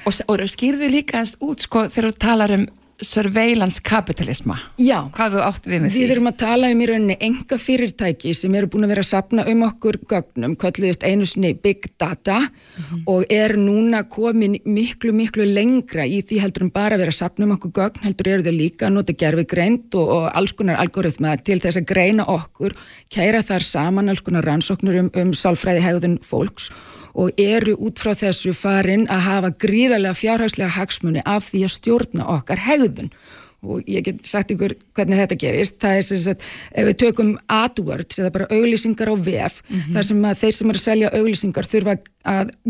[0.02, 2.66] Og, og skýrðu líka út sko þegar þú talar um
[3.02, 4.56] surveillance kapitalisma.
[4.80, 5.02] Já.
[5.14, 6.02] Hvað þú átt við með því?
[6.02, 9.10] Við erum að tala um í rauninni enga fyrirtæki sem eru búin að vera að
[9.10, 12.48] sapna um okkur gögnum, kalliðist einu sinni big data mm
[12.82, 13.02] -hmm.
[13.06, 17.20] og er núna komin miklu, miklu lengra í því heldur um bara að vera að
[17.20, 20.52] sapna um okkur gögn, heldur eru þau líka að nota gerfi greint og, og alls
[20.52, 22.72] konar algoritma til þess að greina okkur,
[23.10, 27.01] kæra þar saman alls konar rannsóknur um, um sálfræði hegðun fólks og
[27.36, 32.64] eru út frá þessu farin að hafa gríðarlega fjárhagslega hagsmunni af því að stjórna okkar
[32.66, 33.12] hegðun
[33.62, 37.36] og ég get sagt ykkur hvernig þetta gerist það er sem sagt, ef við tökum
[37.46, 39.92] AdWords eða bara auglýsingar á VF mm -hmm.
[39.94, 42.00] þar sem að þeir sem eru að selja auglýsingar þurfa að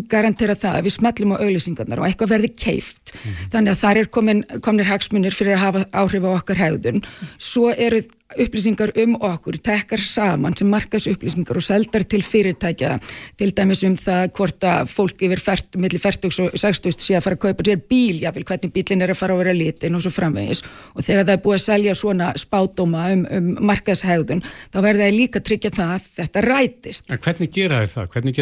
[0.09, 3.53] garantera það að við smellum á auglýsingarnar og eitthvað verði keift mm -hmm.
[3.53, 7.03] þannig að þar er komin, kominir hagsmunir fyrir að hafa áhrif á okkar hegðun
[7.39, 8.03] svo eru
[8.39, 12.99] upplýsingar um okkur tekkar saman sem markas upplýsingar og seldar til fyrirtækja
[13.39, 17.27] til dæmis um það hvort að fólk yfir fært, millir 40 og 60 sé að
[17.27, 20.05] fara að kaupa sér bíl, jáfnvel hvernig bílinn er að fara að vera litin og
[20.05, 20.63] svo framvegis
[20.95, 25.19] og þegar það er búið að selja svona spátdóma um, um markashegðun þá verða það
[25.19, 27.13] líka tryggja það að þetta rætist.
[27.13, 28.11] En hvernig gera það?
[28.17, 28.39] Hvernig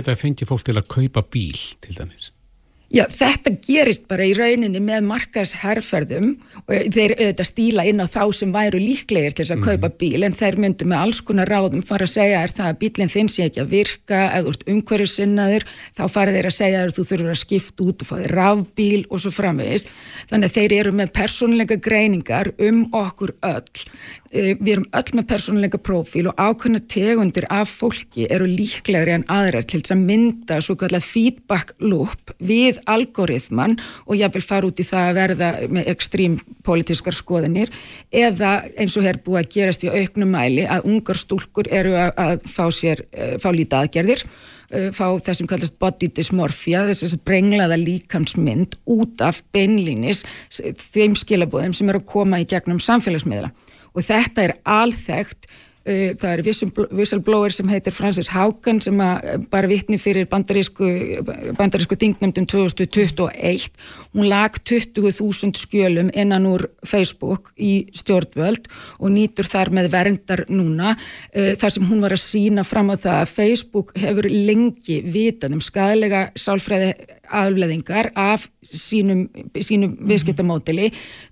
[1.00, 2.30] kaupa bíl til dæmis?
[2.90, 6.32] Já, þetta gerist bara í rauninni með markasherrferðum
[6.64, 9.98] og þeir auðvitað stíla inn á þá sem væru líklegir til þess að kaupa mhm.
[10.00, 13.12] bíl en þeir myndu með alls konar ráðum fara að segja er það að bílinn
[13.12, 15.66] þinn sé ekki að virka eða úr umhverju sinnaður
[16.00, 19.22] þá fara þeir að segja að þú þurfur að skipta út og þeir rafbíl og
[19.22, 19.94] svo framvegist
[20.32, 23.86] þannig að þeir eru með persónleika greiningar um okkur öll
[24.30, 29.66] við erum öll með persónuleika profíl og ákveðna tegundir af fólki eru líklegri en aðrar
[29.66, 33.74] til þess að mynda svo kallar feedback loop við algoritman
[34.06, 37.72] og ég vil fara út í það að verða með ekstrím politískar skoðinir
[38.14, 42.46] eða eins og hér búið að gerast í auknum mæli að ungar stúlkur eru að
[42.46, 44.22] fá sér, eh, fá lítið aðgerðir
[44.70, 50.22] eh, fá það sem kallast body dysmorphia þess að brenglaða líkansmynd út af beinlínis
[50.54, 53.50] þeim skilabóðum sem eru að koma í gegnum samfélagsmiðla
[53.94, 55.48] og þetta er alþægt
[55.84, 56.42] það er
[56.92, 58.98] whistleblower sem heitir Francis Haugen sem
[59.50, 60.90] bara vittni fyrir bandarísku
[61.56, 63.70] bandarísku þingnefndum 2021
[64.14, 68.68] hún lag 20.000 skjölum innan úr Facebook í stjórnvöld
[68.98, 70.94] og nýtur þar með verndar núna.
[71.34, 75.56] Uh, þar sem hún var að sína fram á það að Facebook hefur lengi vitað
[75.56, 76.92] um skadalega sálfræði
[77.30, 79.28] afleðingar af sínum,
[79.62, 80.08] sínum mm.
[80.10, 80.88] viðskiptamódili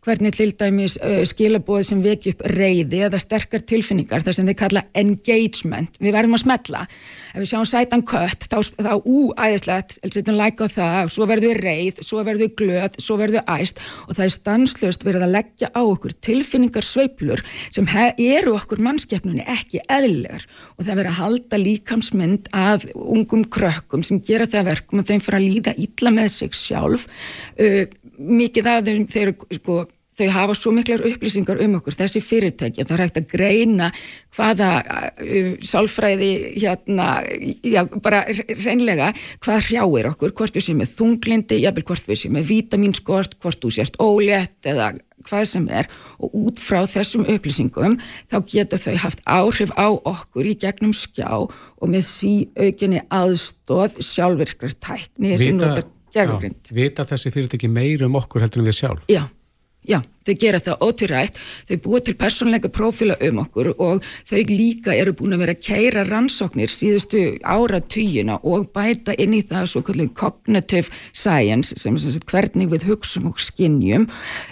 [0.07, 0.95] hvernig til dæmis
[1.27, 5.99] skilabóð sem veki upp reyði eða sterkar tilfinningar þar sem þeir kalla engagement.
[6.01, 10.69] Við verðum að smetla ef við sjáum sætan kött þá, þá úæðislegt setjum like á
[10.73, 14.25] það, svo verðum við reyð svo verðum við glöð, svo verðum við æst og það
[14.25, 20.47] er stanslöst verið að leggja á okkur tilfinningar sveiplur sem eru okkur mannskeppnunni ekki eðlilegar.
[20.77, 25.23] Og það verður að halda líkamsmynd að ungum krökkum sem gera það verkum og þeim
[25.25, 27.09] fyrir að líða ítla með sig sjálf.
[27.59, 27.85] Uh,
[28.19, 29.83] mikið af þeim þeir, sko,
[30.19, 33.91] þau hafa svo miklar upplýsingar um okkur þessi fyrirtæki, það er hægt að greina
[34.37, 37.09] hvaða uh, sálfræði hérna,
[37.63, 38.25] já, bara
[38.65, 39.13] reynlega,
[39.45, 43.63] hvað hrjáir okkur hvort við séum með þunglindi, jafnvel hvort við séum með vítaminskort, hvort
[43.63, 44.93] þú sérst ólétt eða
[45.27, 45.89] hvað sem er
[46.23, 47.97] og út frá þessum upplýsingum
[48.31, 54.77] þá getur þau haft áhrif á okkur í gegnum skjá og með síaukinni aðstóð sjálfvirkrar
[54.79, 56.71] tækni sem notar gerðugrind.
[56.75, 59.11] Vita þessi fyrirtæki meir um okkur heldur en við sjálf?
[59.11, 59.25] Já.
[59.87, 61.37] Já, þau gera það ótyrætt,
[61.69, 65.63] þau búa til personleika profila um okkur og þau líka eru búin að vera að
[65.65, 71.95] keira rannsóknir síðustu ára týjina og bæta inn í það svo kallið cognitive science sem
[71.95, 74.09] er sem sagt hvernig við hugsum og skinnjum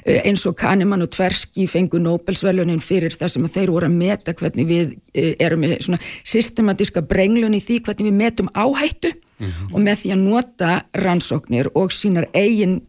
[0.07, 4.37] eh, eins og Kahneman og Tversky fengu Nobelsvelunin fyrir það sem þeir voru að meta
[4.39, 9.49] hvernig við eh, erum með svona systematíska brenglun í því hvernig við metum áhættu mm
[9.51, 9.73] -hmm.
[9.75, 12.85] og með því að nota rannsóknir og sínar eigin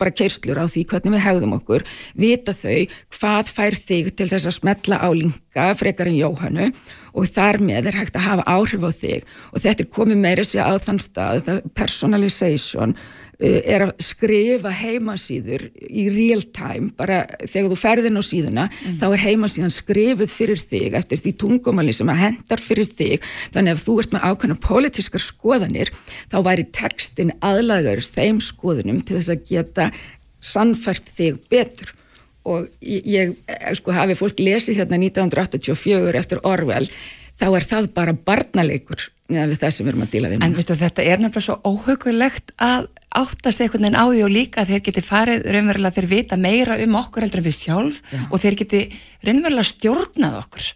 [0.00, 1.86] bara keirslur á því hvernig við hegðum okkur
[2.18, 2.84] vita þau
[3.18, 6.70] hvað fær þig til þess að smetla á linga frekar en Jóhannu
[7.14, 9.28] og þar með er hægt að hafa áhrif á þig.
[9.54, 12.96] Og þetta er komið meira sér á þann stað personalization
[13.38, 18.98] er að skrifa heimasýður í real time, bara þegar þú ferðin á síðuna, mm.
[19.02, 23.26] þá er heimasýðan skrifuð fyrir þig eftir því tungumali sem að hendar fyrir þig,
[23.56, 25.90] þannig að þú ert með ákveðna pólitískar skoðanir,
[26.30, 29.90] þá væri textin aðlagar þeim skoðunum til þess að geta
[30.44, 31.94] sannfært þig betur
[32.44, 33.32] og ég,
[33.78, 36.86] sko, hafi fólk lesið hérna 1984 eftir Orwell,
[37.40, 40.44] þá er það bara barnaleikur neðan við það sem við erum að díla við.
[40.44, 44.32] En veistu, þetta er nefnilega svo óhugulegt að átta sig einhvern veginn á því og
[44.32, 48.00] líka að þeir geti farið raunverulega þeir vita meira um okkur heldur en við sjálf
[48.10, 48.22] Já.
[48.26, 48.80] og þeir geti
[49.26, 50.70] raunverulega stjórnað okkur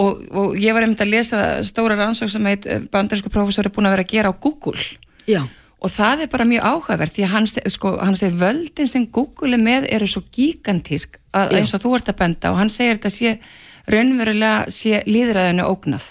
[0.00, 3.74] og, og ég var einmitt að lesa stóra rannsók sem heit eh, bandarísku professor er
[3.74, 4.86] búin að vera að gera á Google
[5.28, 5.42] Já.
[5.44, 9.58] og það er bara mjög áhugavert því að hann, sko, hann segir völdin sem Google
[9.58, 12.96] er með eru svo gigantísk að, eins og þú ert að benda og hann segir
[12.96, 13.36] þetta sé
[13.92, 16.08] raunverulega sé líðræðinu ógnað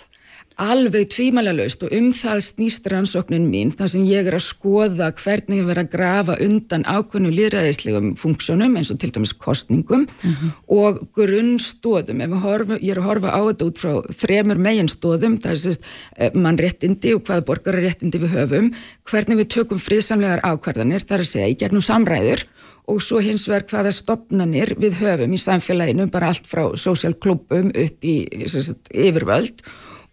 [0.62, 5.62] alveg tvímælalöst og um það snýst rannsóknin mín þar sem ég er að skoða hvernig
[5.62, 10.36] ég verið að grafa undan ákveðnu líðræðislegum funksjónum eins og til dæmis kostningum uh mhm.
[10.38, 10.52] -huh.
[10.68, 15.84] og grunnstóðum ég er að horfa á þetta út frá þremur meginstóðum, það er sérst
[16.18, 21.34] eh, mannréttindi og hvaða borgarréttindi við höfum hvernig við tökum friðsamlegar ákvarðanir, það er að
[21.34, 22.46] segja í gegnum samræður
[22.88, 28.04] og svo hins vegar hvaða stopnanir við höfum í samfélaginu, bara allt frá sósjálklubum upp
[28.04, 29.64] í sagt, yfirvöld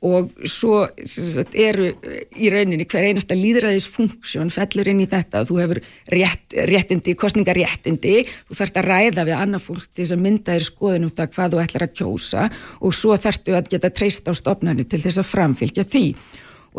[0.06, 1.88] og svo sagt, eru
[2.38, 5.42] í rauninni hver einasta líðræðisfunksjón fellur inn í þetta.
[5.48, 5.80] Þú hefur
[6.14, 10.68] rétt, réttindi, kostningaréttindi þú þarfst að ræða við annað fólk til þess að mynda þér
[10.68, 12.50] skoðin um það hvað þú ætlar að kjósa.
[12.78, 16.04] Og svo þarftu að geta treyst á stopnarni til þess að framfylgja því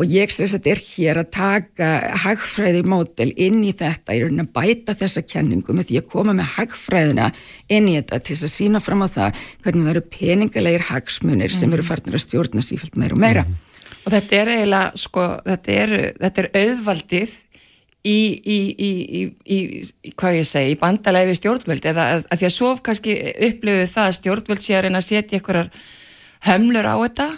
[0.00, 1.88] og ég sem sagt er hér að taka
[2.22, 6.34] hagfræði mótel inn í þetta, ég er að bæta þessa kenningu með því að koma
[6.38, 7.26] með hagfræðina
[7.68, 11.76] inn í þetta til að sína fram á það hvernig það eru peningalegir hagsmunir sem
[11.76, 13.44] eru farnir að stjórna sífælt meira og meira.
[13.44, 13.60] Mm.
[14.00, 17.36] Og þetta er eiginlega, sko, þetta er, þetta er auðvaldið
[18.08, 18.90] í, í, í,
[19.44, 23.16] í hvað ég segi, í bandalegi stjórnvöld eða að, að því að svo kannski
[23.50, 25.74] upplöfu það að stjórnvöld sé að reyna að setja einhverjar
[26.46, 27.28] hömlur á þetta.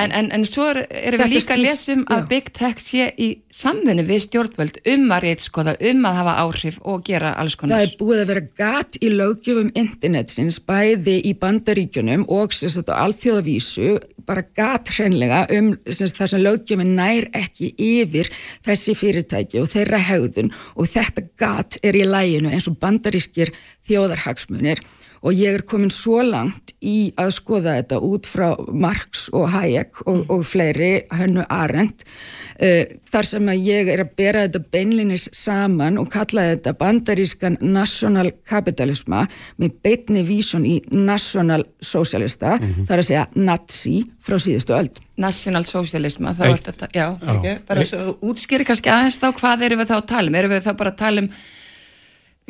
[0.00, 3.28] En, en, en svo erum er við líka að lesum að Big Tech sé í
[3.52, 7.82] samfunni við stjórnvöld um að reytskoða, um að hafa áhrif og gera alls konar.
[7.82, 13.98] Það er búið að vera gatt í lögjöfum internetsins bæði í bandaríkjunum og alþjóðavísu
[14.30, 18.30] bara gatt hreinlega um þar sem lögjöfum nær ekki yfir
[18.66, 20.54] þessi fyrirtæki og þeirra hegðun.
[20.80, 23.52] Og þetta gatt er í læginu eins og bandarískir
[23.88, 24.80] þjóðarhagsmunir
[25.20, 30.00] og ég er komin svo langt í að skoða þetta út frá Marx og Hayek
[30.08, 35.26] og, og fleiri, Hönnu Arendt uh, þar sem að ég er að bera þetta beinlinis
[35.36, 39.26] saman og kalla þetta bandarískan national kapitalisma
[39.60, 42.88] með beitni vísun í national socialista, mm -hmm.
[42.88, 44.90] þar að segja nazi frá síðustu öll
[45.20, 47.32] National socialisma, þá er þetta, já, já.
[47.34, 50.54] Ekki, bara svo útskýri kannski aðeins þá hvað erum við þá að tala um, erum
[50.54, 51.28] við þá bara að tala um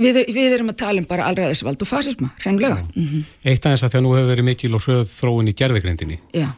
[0.00, 2.80] Við, við erum að tala um bara allraðisvald og fasisma, hreinlega.
[2.94, 3.24] Mm -hmm.
[3.44, 6.18] Eitt aðeins að því að nú hefur verið mikil og hröð þróun í gerðvegrindinni.
[6.32, 6.48] Já.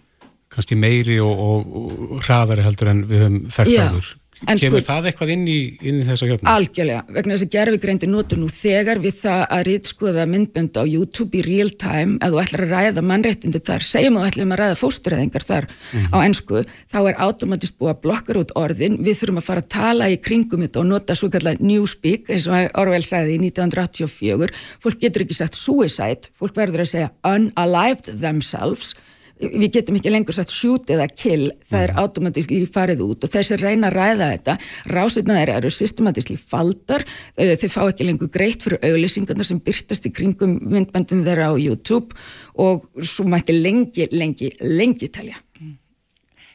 [0.52, 1.72] Kanski meiri og, og,
[2.12, 4.16] og hraðari heldur en við höfum þekkt áður.
[4.42, 5.56] En Kemur sko, það eitthvað inn í,
[5.86, 6.48] inn í þessa hjöfnum?
[6.50, 11.38] Algjörlega, vegna þess að gerfigreindi notur nú þegar við það að rýtskoða myndbönd á YouTube
[11.38, 14.62] í real time að þú ætlar að ræða mannréttindi þar, segjum að þú ætlar að
[14.62, 16.10] ræða fósturræðingar þar mm -hmm.
[16.10, 19.68] á ennsku, þá er automatist búið að blokkar út orðin, við þurfum að fara að
[19.68, 24.50] tala í kringum þetta og nota svo kallar newspeak, eins og Orwell sagði í 1984,
[24.82, 28.96] fólk getur ekki sagt suicide, fólk verður að segja unalived themselves
[29.42, 33.58] við getum ekki lengur sagt shoot eða kill, það er automatísli farið út og þessi
[33.60, 34.56] reyna að ræða þetta
[34.94, 37.04] rásirna þeirra eru systematísli faldar,
[37.36, 42.14] þau fá ekki lengur greitt fyrir auðlýsingarna sem byrtast í kringum myndbandin þeirra á YouTube
[42.62, 45.40] og svo mætti lengi, lengi, lengi telja.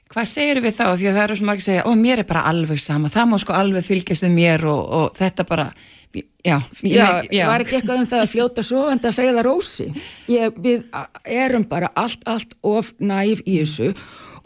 [0.08, 0.86] Hvað segir við þá?
[0.96, 3.26] Því að það eru svo margir að segja, ó mér er bara alveg sama, það
[3.28, 5.68] má sko alveg fylgjast með mér og, og þetta bara
[6.48, 9.88] Já, já, já, var ekki eitthvað um það að fljóta svo en það fegða rósi?
[10.32, 10.86] Ég, við
[11.28, 13.92] erum bara allt, allt of næf í þessu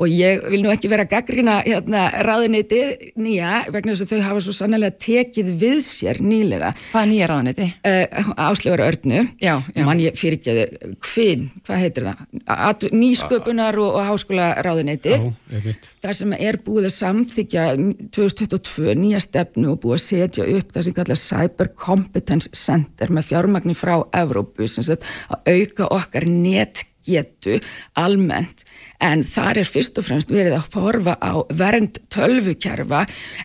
[0.01, 2.81] og ég vil nú ekki vera að gaggrina hérna, ráðuniti
[3.21, 6.71] nýja vegna þess að þau hafa svo sannlega tekið við sér nýlega.
[6.91, 7.67] Hvað er nýja ráðuniti?
[7.81, 9.83] Uh, eh, Áslöfur Örnu já, já.
[9.85, 12.23] mann ég fyrir ekki að hvinn, hvað heitir það?
[12.55, 15.17] At, nýsköpunar og, og háskóla ráðuniti
[16.01, 17.65] það sem er búið að samþykja
[18.15, 23.29] 2022 nýja stefnu og búið að setja upp það sem kallar Cyber Competence Center með
[23.31, 27.59] fjármagnir frá Evrópu sem að auka okkar netgetu
[27.99, 28.65] almennt
[29.01, 33.01] en þar er fyrst og fremst verið að horfa á vernd tölvukerfa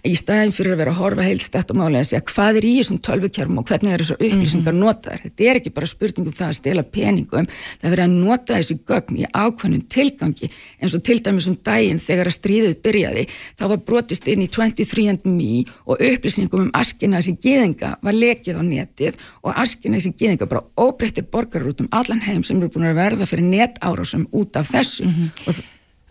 [0.07, 2.73] í staðin fyrir að vera að horfa heilstætt og málega að segja hvað er í
[2.77, 4.85] þessum tölvukerfum og hvernig er þessu upplýsingar mm -hmm.
[4.85, 5.23] notaðar.
[5.25, 7.49] Þetta er ekki bara spurningum það að stela peningum,
[7.81, 10.51] það verið að nota þessi gögn í ákveðnum tilgangi
[10.81, 13.27] eins og til dæmis um daginn þegar að stríðið byrjaði,
[13.59, 18.63] þá var brotist inn í 23andMe og upplýsingum um askina þessi geðinga var lekið á
[18.63, 22.91] netið og askina þessi geðinga bara óbreyttir borgarur út um allan heim sem eru búin
[22.91, 25.46] að verða fyrir netárásum út af þessu mm -hmm.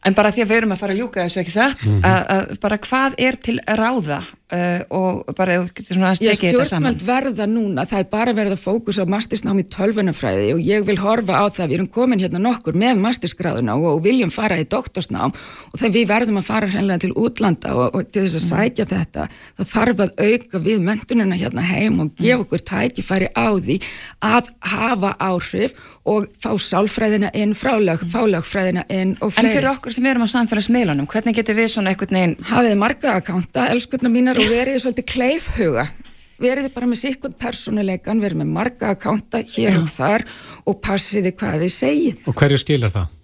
[0.06, 2.04] En bara því að við erum að fara að ljúka þessu ekki satt, mm -hmm.
[2.06, 4.20] að, að bara hvað er til ráða
[4.54, 6.96] uh, og bara þú getur svona að stekja þetta saman?
[6.96, 10.98] Stjórnmælt verða núna, það er bara verið að fókus á mastersnámi tölvunafræði og ég vil
[11.02, 14.68] horfa á það, við erum komin hérna nokkur með mastersgráðuna og, og viljum fara í
[14.70, 18.46] doktorsnám og þegar við verðum að fara hreinlega til útlanda og, og til þess að
[18.50, 18.92] sækja mm.
[18.94, 19.28] þetta,
[19.60, 23.80] það þarf að auka við mentunina hérna heim og gefa okkur tækifæri á því
[24.26, 25.76] að hafa áhrif
[26.06, 29.50] og fá sálfræðina inn, frálög, fálögfræðina inn og fleiri.
[29.50, 30.06] En fyrir okkur sem
[34.36, 35.86] mínar og verið svolítið kleifhuga.
[36.36, 40.26] Verið bara með sikkert personuleikan, verið með marga akkánta hér og þar
[40.68, 42.26] og passiði hvað þið segið.
[42.28, 43.15] Og hverju skilar það?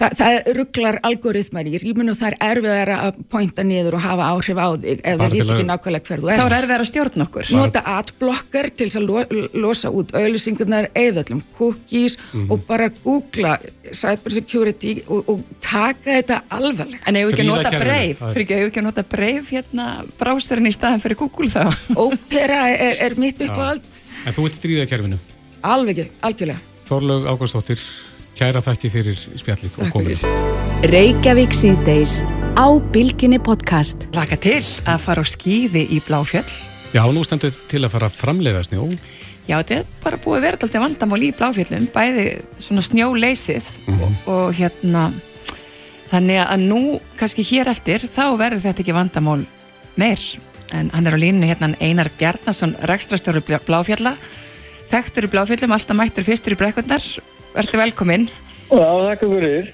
[0.00, 4.28] Það, það rugglar algoritmar í rýmunu og það er erfiðar að pointa niður og hafa
[4.34, 6.40] áhrif á þig ef það veit ekki nákvæmlega hverðu er.
[6.40, 7.50] Þá er erfiðar að stjórna okkur.
[7.56, 9.24] Nota adblocker til að lo,
[9.64, 12.50] losa út auðlisingunar eða öllum cookies mm -hmm.
[12.52, 13.58] og bara googla
[13.90, 17.04] cybersecurity og, og taka þetta alvarlega.
[17.06, 19.88] En ef við ekki að nota breyf, fyrir ekki við ekki að nota breyf hérna
[20.18, 21.64] brásturinn í staðan fyrir Google þá.
[22.06, 24.02] Opera er, er mitt upp á allt.
[24.26, 25.18] En þú vilt stríða kerfinu?
[25.62, 26.60] Alveg algjörlega.
[26.88, 27.78] Þorlaug Ágústóttir
[28.38, 30.34] Kæra þakki fyrir spjallið og kominu.
[30.90, 32.20] Reykjavík síðdeis
[32.56, 34.06] á Bilginni podcast.
[34.16, 36.46] Laka til að fara á skýði í Bláfjöll.
[36.94, 38.86] Já, nú stendur til að fara að framleiða snjó.
[39.48, 42.26] Já, þetta er bara búið verið alltaf vandamál í Bláfjöllum, bæði
[42.62, 44.14] svona snjóleysið mm -hmm.
[44.26, 45.02] og, hérna,
[46.10, 49.46] þannig að nú, kannski hér eftir, þá verður þetta ekki vandamál
[49.96, 50.22] meir.
[50.72, 54.16] En hann er á línu hérna Einar Bjarnason, rekstrastöru Bláfjalla,
[54.90, 57.02] þekktur í Bláfjöllum, alltaf mættur fyrstur í brekkurnar
[57.50, 58.28] Verður velkominn.
[58.70, 59.70] Já, þakka fyrir.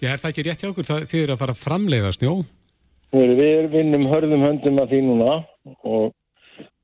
[0.00, 0.86] Já, er það ekki rétt hjá okkur?
[0.88, 2.32] Það þýðir að fara að framleiða snjó?
[3.14, 5.34] Við vinnum hörðum höndum að því núna
[5.84, 6.14] og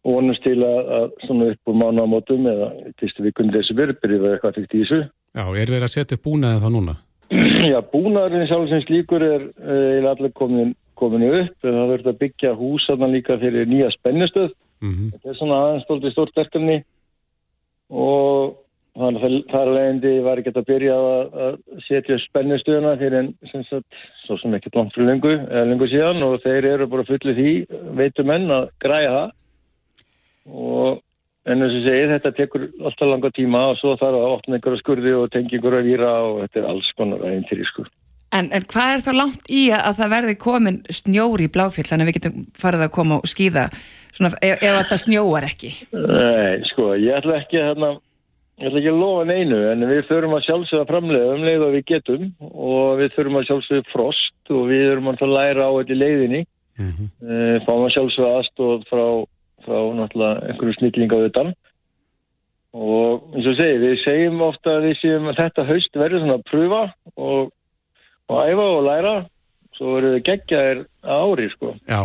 [0.05, 2.69] vonumst til að, að svona upp úr mánamótum eða
[3.01, 5.01] fyrstu vikund þessu verðbyrju eða eitthvað í þessu.
[5.09, 6.97] Já, er verið að setja upp búnaðið það núna?
[7.73, 12.57] Já, búnaðurinn sjálfsins líkur er eða allir komin, komin upp en það verður að byggja
[12.61, 14.53] húsaðan líka fyrir nýja spennustöð.
[14.85, 15.13] Mm -hmm.
[15.17, 16.83] Þetta er svona aðeins stort verkefni
[17.89, 18.60] og
[18.99, 24.01] Þannig að þar leðindi var ekki að byrja að setja spennustuðuna fyrir en sem sagt,
[24.25, 27.53] svo sem ekki langt fyrir lengu, eða lengu síðan og þeir eru bara fullið því,
[28.01, 29.31] veitum menn að græja það
[30.51, 30.99] og
[31.47, 34.83] en þess að segja þetta tekur alltaf langa tíma og svo þarf að opna einhverja
[34.83, 37.89] skurði og tengja einhverja víra og þetta er alls konar aðeins til í skur.
[38.31, 42.07] En, en hvað er þá langt í að það verði komin snjóri í bláfjöld þannig
[42.07, 43.65] að við getum farið að koma og skýða
[44.13, 45.73] svona, ef, ef það snjóar ekki?
[45.97, 47.91] Nei, sko, ég ætla ekki að hérna
[48.61, 51.71] Ég ætla ekki að lofa neinu en við þurfum að sjálfsögða framlega um leið og
[51.73, 55.95] við getum og við þurfum að sjálfsögða frost og við þurfum að læra á þetta
[55.95, 56.41] í leiðinni.
[56.81, 57.09] Mm -hmm.
[57.25, 59.05] e, fáum að sjálfsögða aðstóð frá,
[59.65, 61.45] frá náttúrulega einhverju snilling á þetta.
[62.77, 66.37] Og eins og segi, við segjum ofta að við séum að þetta haust verður svona
[66.37, 66.83] að pröfa
[67.17, 67.49] og,
[68.29, 69.15] og æfa og læra
[69.79, 71.73] svo verður við gegjaðir ári sko.
[71.89, 72.03] Já.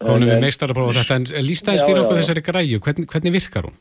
[0.00, 3.36] Konum við meistar að prófa þetta en lísta þess fyrir okkur þessari græju, hvernig, hvernig
[3.36, 3.76] virkar hún?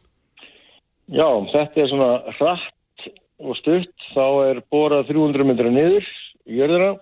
[1.12, 3.10] Já, þetta er svona hratt
[3.46, 6.06] og stutt, þá er borað 300 metra niður
[6.50, 6.96] í jörðina,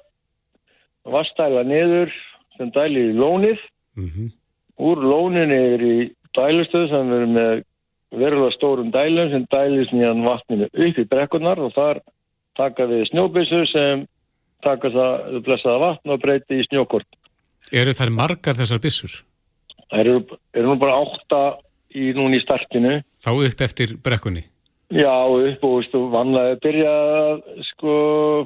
[1.08, 2.12] vastæla niður
[2.58, 3.62] sem dæli í lónið,
[3.96, 4.32] mm -hmm.
[4.80, 5.98] úr lóninni er í
[6.36, 7.64] dælustöð sem verður með
[8.14, 12.02] verulega stórum dælum sem dælis nýjan vatninu upp í brekkunar og þar
[12.58, 14.08] taka við snjóbissu sem
[14.64, 17.08] taka það blessaða vatn og breyti í snjókort.
[17.72, 19.24] Eru þær margar þessar bissur?
[19.90, 20.16] Það eru,
[20.54, 21.42] eru nú bara átta
[21.94, 23.00] í núni í startinu.
[23.24, 24.44] Þá upp eftir brekkunni?
[24.94, 26.94] Já, upp og veistu, vanlega byrja
[27.72, 27.94] sko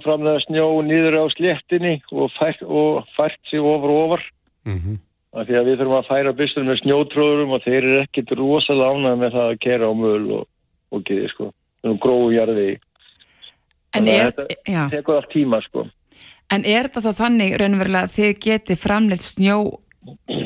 [0.05, 4.23] framlega snjó nýður á sléttinni og fært, og fært sig ofar og ofar.
[4.67, 4.97] Mm -hmm.
[5.37, 9.19] Því að við þurfum að færa bystur með snjótróðurum og þeir eru ekkit rosalega ánað
[9.21, 10.47] með það að kera á möl og,
[10.91, 11.51] og geði sko.
[11.81, 12.79] Það er gróðu jarði.
[13.93, 15.87] En er, þetta tekur allt tíma sko.
[16.49, 19.57] En er þetta þá þannig raunverulega að þið geti framleitt snjó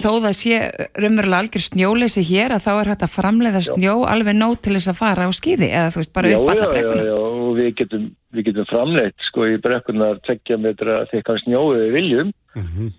[0.01, 0.57] þó það sé
[0.97, 4.09] raunverulega algjör snjóleysi hér að þá er hægt að framleiða snjó já.
[4.13, 6.69] alveg nót til þess að fara á skýði eða þú veist bara já, upp alla
[6.71, 11.43] brekkuna Já, já, og við getum, við getum framleitt sko í brekkuna tekja metra þegar
[11.45, 12.91] snjóðu við viljum mm -hmm.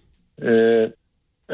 [0.46, 0.86] uh,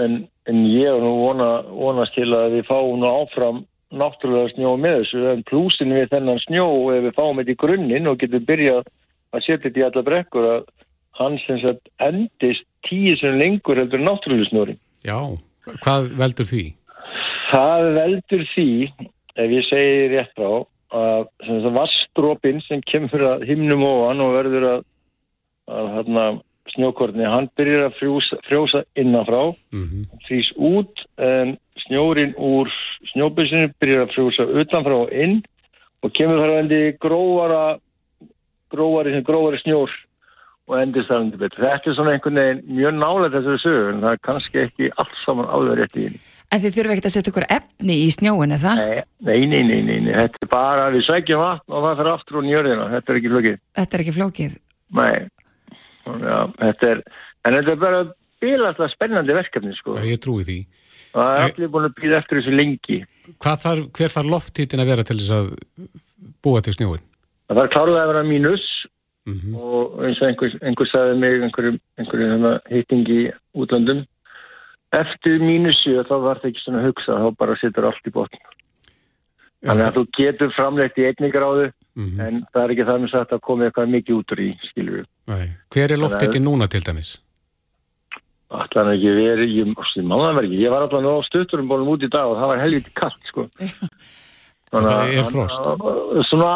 [0.04, 4.76] en, en ég er nú vona, vonast til að við fáum nú áfram náttúrulega snjó
[4.76, 8.44] með þessu en plúsin við þennan snjó ef við fáum þetta í grunninn og getum
[8.44, 8.82] byrjað
[9.32, 10.66] að setja þetta í alla brekkur að
[11.18, 14.76] hann sem sagt endist tíu sem lengur heldur náttúrulega snúri.
[15.07, 15.18] Já,
[15.84, 16.64] hvað veldur því?
[17.49, 18.68] Það veldur því,
[19.38, 20.53] ef ég segi rétt á,
[20.99, 24.84] að vastrópin sem kemur að himnum ofan og verður að,
[25.68, 26.26] að hérna,
[26.74, 30.05] snjókortni, hann byrjar að frjósa, frjósa innanfrá, mm -hmm.
[30.26, 32.68] frýs út en snjórin úr
[33.12, 35.40] snjóbísinu byrjar að frjósa utanfrá og inn
[36.03, 37.62] og kemur þar að endi gróara
[38.70, 39.90] gróari sem gróari snjór
[40.68, 41.64] og endist það undir betur.
[41.64, 45.22] Þetta er svona einhvern veginn mjög nálega þessari sögur en það er kannski ekki alls
[45.24, 46.20] saman alveg rétt í henni.
[46.48, 48.78] En þið þurfum ekkert að setja ykkur efni í snjóin, eða það?
[49.28, 52.38] Nei, nei, nei, nei, nei, þetta er bara við sækjum vatn og það fyrir aftur
[52.40, 53.58] og njörðina, þetta er ekki flókið.
[53.78, 54.54] Þetta er ekki flókið?
[54.96, 55.12] Nei,
[56.08, 57.02] já, þetta er,
[57.44, 58.00] en þetta er bara
[58.40, 59.98] bílast spennandi verkefni, sko.
[59.98, 60.58] Já, ég trúi því.
[61.12, 62.98] Það er allir búin að býða eftir þessu lengi.
[63.44, 65.52] Þarf, hver þarf lofthýttin að vera til þess að
[66.44, 67.04] búa til snjóin?
[67.48, 68.64] Það þarf klárlega að vera mínus
[69.28, 69.56] mm -hmm.
[69.56, 74.06] og eins og einhver, einhver sagði mig einhverju, hérna, hittingi í útlandum
[74.92, 78.40] eftir mínusi þá var það ekki svona hugsa þá bara setur allt í botn
[79.66, 82.20] þannig að þú getur framlegt í einni gráðu mm -hmm.
[82.26, 85.06] en það er ekki það sagt að koma eitthvað mikið út úr í við
[85.74, 87.18] Hver er loftettin núna til dæmis?
[88.48, 89.66] Allan ekki verið ég,
[90.56, 93.48] ég var allan á stötturum bólum út í dag og það var helviti kallt sko
[94.70, 95.64] Þannig, það er frost
[96.30, 96.54] Svona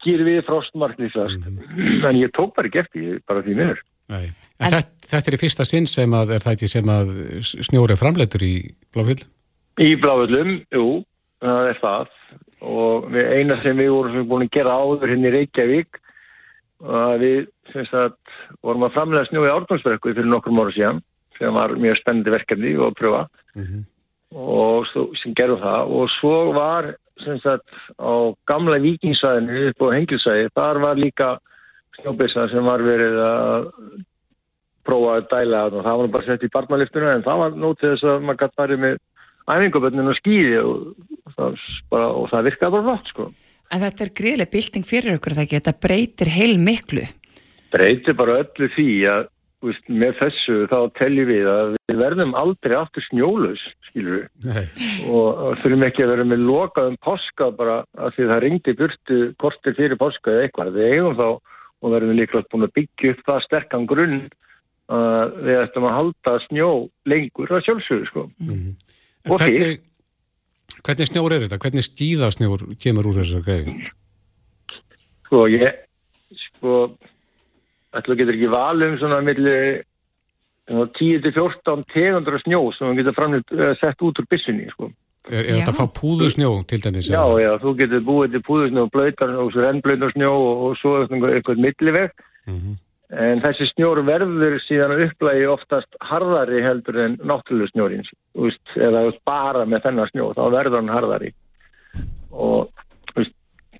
[0.00, 2.08] hangir við frostmarkni mm -hmm.
[2.08, 5.86] en ég tók bara ekki eftir bara því minnur þetta, þetta er í fyrsta sinn
[5.86, 7.06] sem að er það ekki sem að
[7.42, 9.28] snjóri framleitur í Bláfjöldum?
[9.78, 11.04] Í Bláfjöldum, jú,
[11.40, 12.06] það er það
[12.60, 16.00] og við, eina sem við vorum búin að gera áður hérna í Reykjavík
[17.20, 17.46] við
[17.92, 18.16] að,
[18.62, 21.02] vorum að framlega snjó í Árnámsverku fyrir nokkrum ára síðan
[21.38, 23.84] sem var mjög spennandi verkefni og að pröfa mm -hmm.
[24.36, 26.94] og svo, sem gerðum það og svo var
[27.42, 27.66] sagt,
[28.00, 28.12] á
[28.50, 31.30] gamla vikingsæðinu upp á hengilsæði, þar var líka
[31.98, 33.68] snjóbissa sem var verið að
[34.86, 38.08] prófa að dæla og það var bara sett í barnaliftinu en það var nótið þess
[38.08, 38.98] að maður gæti farið með
[39.50, 40.76] æfingaböndinu og skýði og
[41.36, 43.30] bara, og það virkaði bara flott sko.
[43.70, 47.06] En þetta er gríðileg bilding fyrir okkur það ekki, þetta breytir heil miklu
[47.70, 49.28] Breytir bara öllu því að
[49.64, 54.58] veist, með þessu þá teljum við að við verðum aldrei aftur snjólus skilur við
[55.10, 59.20] og, og þurfum ekki að vera með lokaðum poska bara að því það ringdi burtu
[59.42, 61.28] kortir fyrir poska eða eitthvað, við eigum þá
[61.80, 64.18] og verðum líklega búin að byggja upp það sterkan grunn
[64.90, 66.70] að við ættum að halda snjó
[67.08, 68.24] lengur að sjálfsögðu sko.
[68.40, 68.72] Mm -hmm.
[69.30, 69.84] hvernig,
[70.82, 71.60] hvernig snjór er þetta?
[71.62, 73.70] Hvernig skýðasnjór kemur úr þessar greið?
[75.28, 75.78] Sko ég
[76.46, 76.74] sko
[77.96, 79.80] ætla að geta ekki valum svona millir
[80.70, 84.90] 10-14 tegundra snjó sem við getum framlega eh, sett út úr bissunni sko.
[85.28, 87.08] Er, er þetta að fá púðusnjó til dæmis?
[87.10, 90.94] Já, já, þú getur búið til púðusnjó og blöytar og svo rennblöytarsnjó og, og svo
[91.02, 92.14] eitthvað milliveg
[92.46, 92.78] mm -hmm.
[93.26, 98.10] en þessi snjór verður síðan upplægi oftast harðari heldur en náttúrulega snjórins
[98.76, 101.34] eða bara með þennan snjó þá verður hann harðari
[102.30, 102.70] og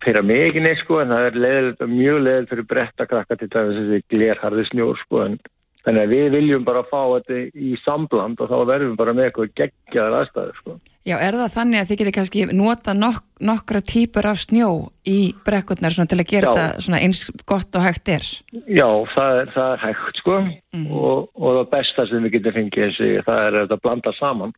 [0.04, 4.02] fyrir mig ekki neitt sko en það er leðilegt, mjög leðilegt fyrir brettakrakka til þessi
[4.12, 5.40] glerharði snjór sko en
[5.80, 9.28] Þannig að við viljum bara fá þetta í sambland og þá verðum við bara með
[9.30, 10.58] eitthvað geggjaðar aðstæður.
[10.58, 10.74] Sko.
[11.08, 14.68] Já, er það þannig að þið getur kannski nota nok nokkra típur af snjó
[15.08, 18.28] í brekkurnar til að gera þetta eins gott og hægt er?
[18.68, 20.86] Já, það er, það er hægt sko mm.
[20.92, 24.56] og, og það besta sem við getum fengið það er að blanda saman.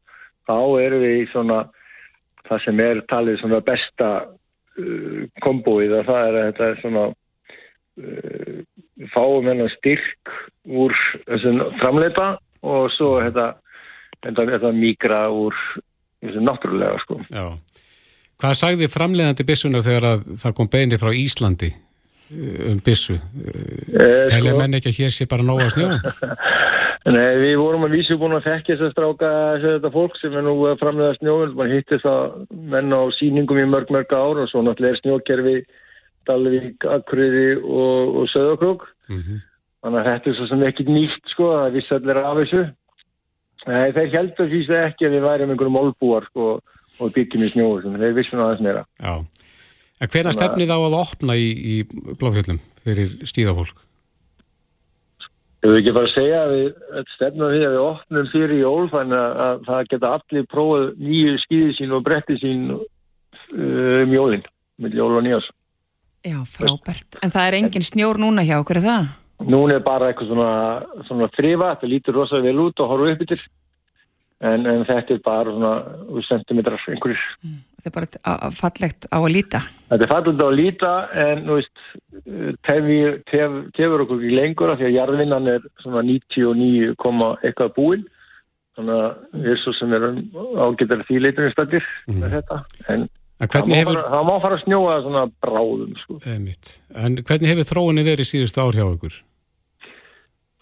[0.50, 1.60] Þá erum við í svona,
[2.50, 4.14] það sem er talið svona besta
[5.44, 8.60] kombóið og það er að þetta er svona uh,
[9.12, 10.32] fáum hennar styrk
[10.64, 10.94] úr
[11.26, 12.28] þessum framleita
[12.62, 13.48] og svo þetta,
[14.24, 15.56] þetta, þetta migra úr
[16.22, 17.20] þessum náttúrulega sko.
[17.28, 17.46] Já.
[18.42, 23.18] Hvað sagði framleiðandi bissunar þegar það kom beini frá Íslandi eh, um bissu?
[23.18, 25.92] Eh, Telja sko, menn ekki að hér sé bara nóga snjó?
[27.02, 29.30] Nei, við vorum að vísu búin að fekja þess að stráka
[29.62, 33.64] þetta fólk sem er nú að framleiða snjóðun, mann hittist að menn á síningum í
[33.66, 35.56] mörg mörg ár og svo náttúrulega er snjókerfi
[36.30, 39.42] Dalvík, Akureyri og, og Söðokrók mm -hmm.
[39.82, 42.62] þannig að þetta er svo sem ekki nýtt sko, það vissi allir af þessu.
[43.66, 46.60] Nei, þeir því að ekki að við værum einhverjum málbúar sko,
[47.00, 48.84] og byggjum í snjóðu, þeir vissum aðeins meira.
[49.02, 49.14] Já,
[50.00, 51.74] en hvena stefnið á að opna í, í
[52.18, 53.91] Bláfjöldum fyrir stíðafólk?
[55.62, 59.42] Ég vil ekki bara segja að við stefnum því að við opnum fyrir jól þannig
[59.46, 64.42] að það geta allir prófað nýju skýði sín og bretti sín um jólinn,
[64.82, 65.46] með jól og nýjás
[66.22, 67.18] Já, frábært.
[67.18, 69.06] En það er engin snjór núna hjá er það?
[69.42, 70.50] Núna er bara eitthvað svona,
[71.08, 73.42] svona þrifa, það lítur rosalega vel út og horfa upp yfir.
[74.42, 77.22] En, en þetta er bara svona centimetrar einhverjir.
[77.44, 77.60] Mm.
[77.82, 79.60] Þetta er bara fallegt á að líta.
[79.90, 80.90] Þetta er fallegt á að líta
[81.24, 81.86] en veist,
[82.66, 86.92] tefur tef, tef, okkur ekki lengur af því að jarðvinnan er svona 99,
[87.42, 88.04] eitthvað búinn.
[88.72, 90.22] Þannig að við svo sem erum
[90.56, 92.22] ágættar þýleitunum stættir mm.
[92.22, 92.62] með þetta.
[92.94, 93.04] En,
[93.42, 93.98] það, hefur...
[93.98, 95.98] má fara, má fara að snjóa svona bráðum.
[96.04, 96.22] Sko.
[96.24, 99.18] En hvernig hefur þróunni verið síðust ár hjá ykkur?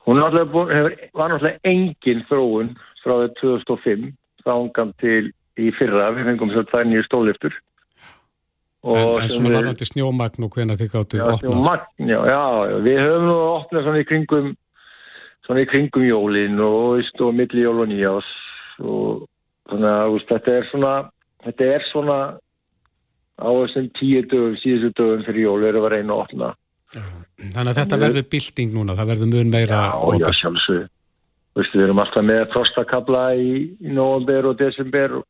[0.09, 0.70] Hún hefur,
[1.14, 2.72] var náttúrulega engin þróun
[3.05, 4.11] frá 2005
[4.45, 7.57] þá ángan til í fyrra, við fengum svo tvær nýju stóliftur
[8.81, 11.43] En, en svona varðandi snjómagn og hvena þið gáttu opnað?
[11.43, 12.45] Snjómagn, já, já,
[12.81, 14.47] við höfum nú opnað svona í kringum
[15.45, 18.31] svona í kringum jólin og, og milli jól og nýjás
[18.81, 19.27] og
[19.69, 20.93] þannig að þetta er svona
[21.45, 22.17] þetta er svona
[23.41, 26.51] á þessum tíu dögum, síðustu dögum fyrir jól er að vera einu að opna.
[27.41, 30.89] Þannig að þetta verður bilding núna, það verður mun meira Já, já, sjálfsög
[31.59, 35.29] Við erum alltaf með frostakabla í, í nógumber og desember og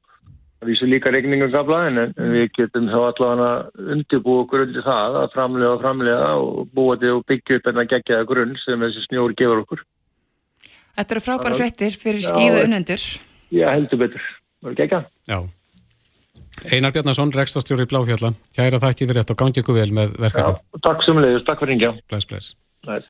[0.61, 5.31] Það vísir líka regningagabla en, en við getum þá allavega undirbúið okkur undir það að
[5.33, 8.85] framlega og framlega og búa til og byggja upp en að gegja það grunn sem
[8.85, 9.81] þessi snjóri gefur okkur.
[10.99, 13.07] Þetta eru frábæra frettir fyrir skíða unnendur.
[13.57, 14.27] Já, heldur betur.
[14.61, 15.01] Það er gegja.
[15.33, 15.39] Já.
[16.77, 18.35] Einar Bjarnason, rekstastjóri í Bláfjalla.
[18.53, 20.61] Kæra þætti verið þetta og gangi ykkur vel með verkefnið.
[20.85, 21.49] Takk sem leiðist.
[21.49, 21.97] Takk fyrir.
[22.13, 22.53] Bless, bless.
[22.85, 23.09] Bless.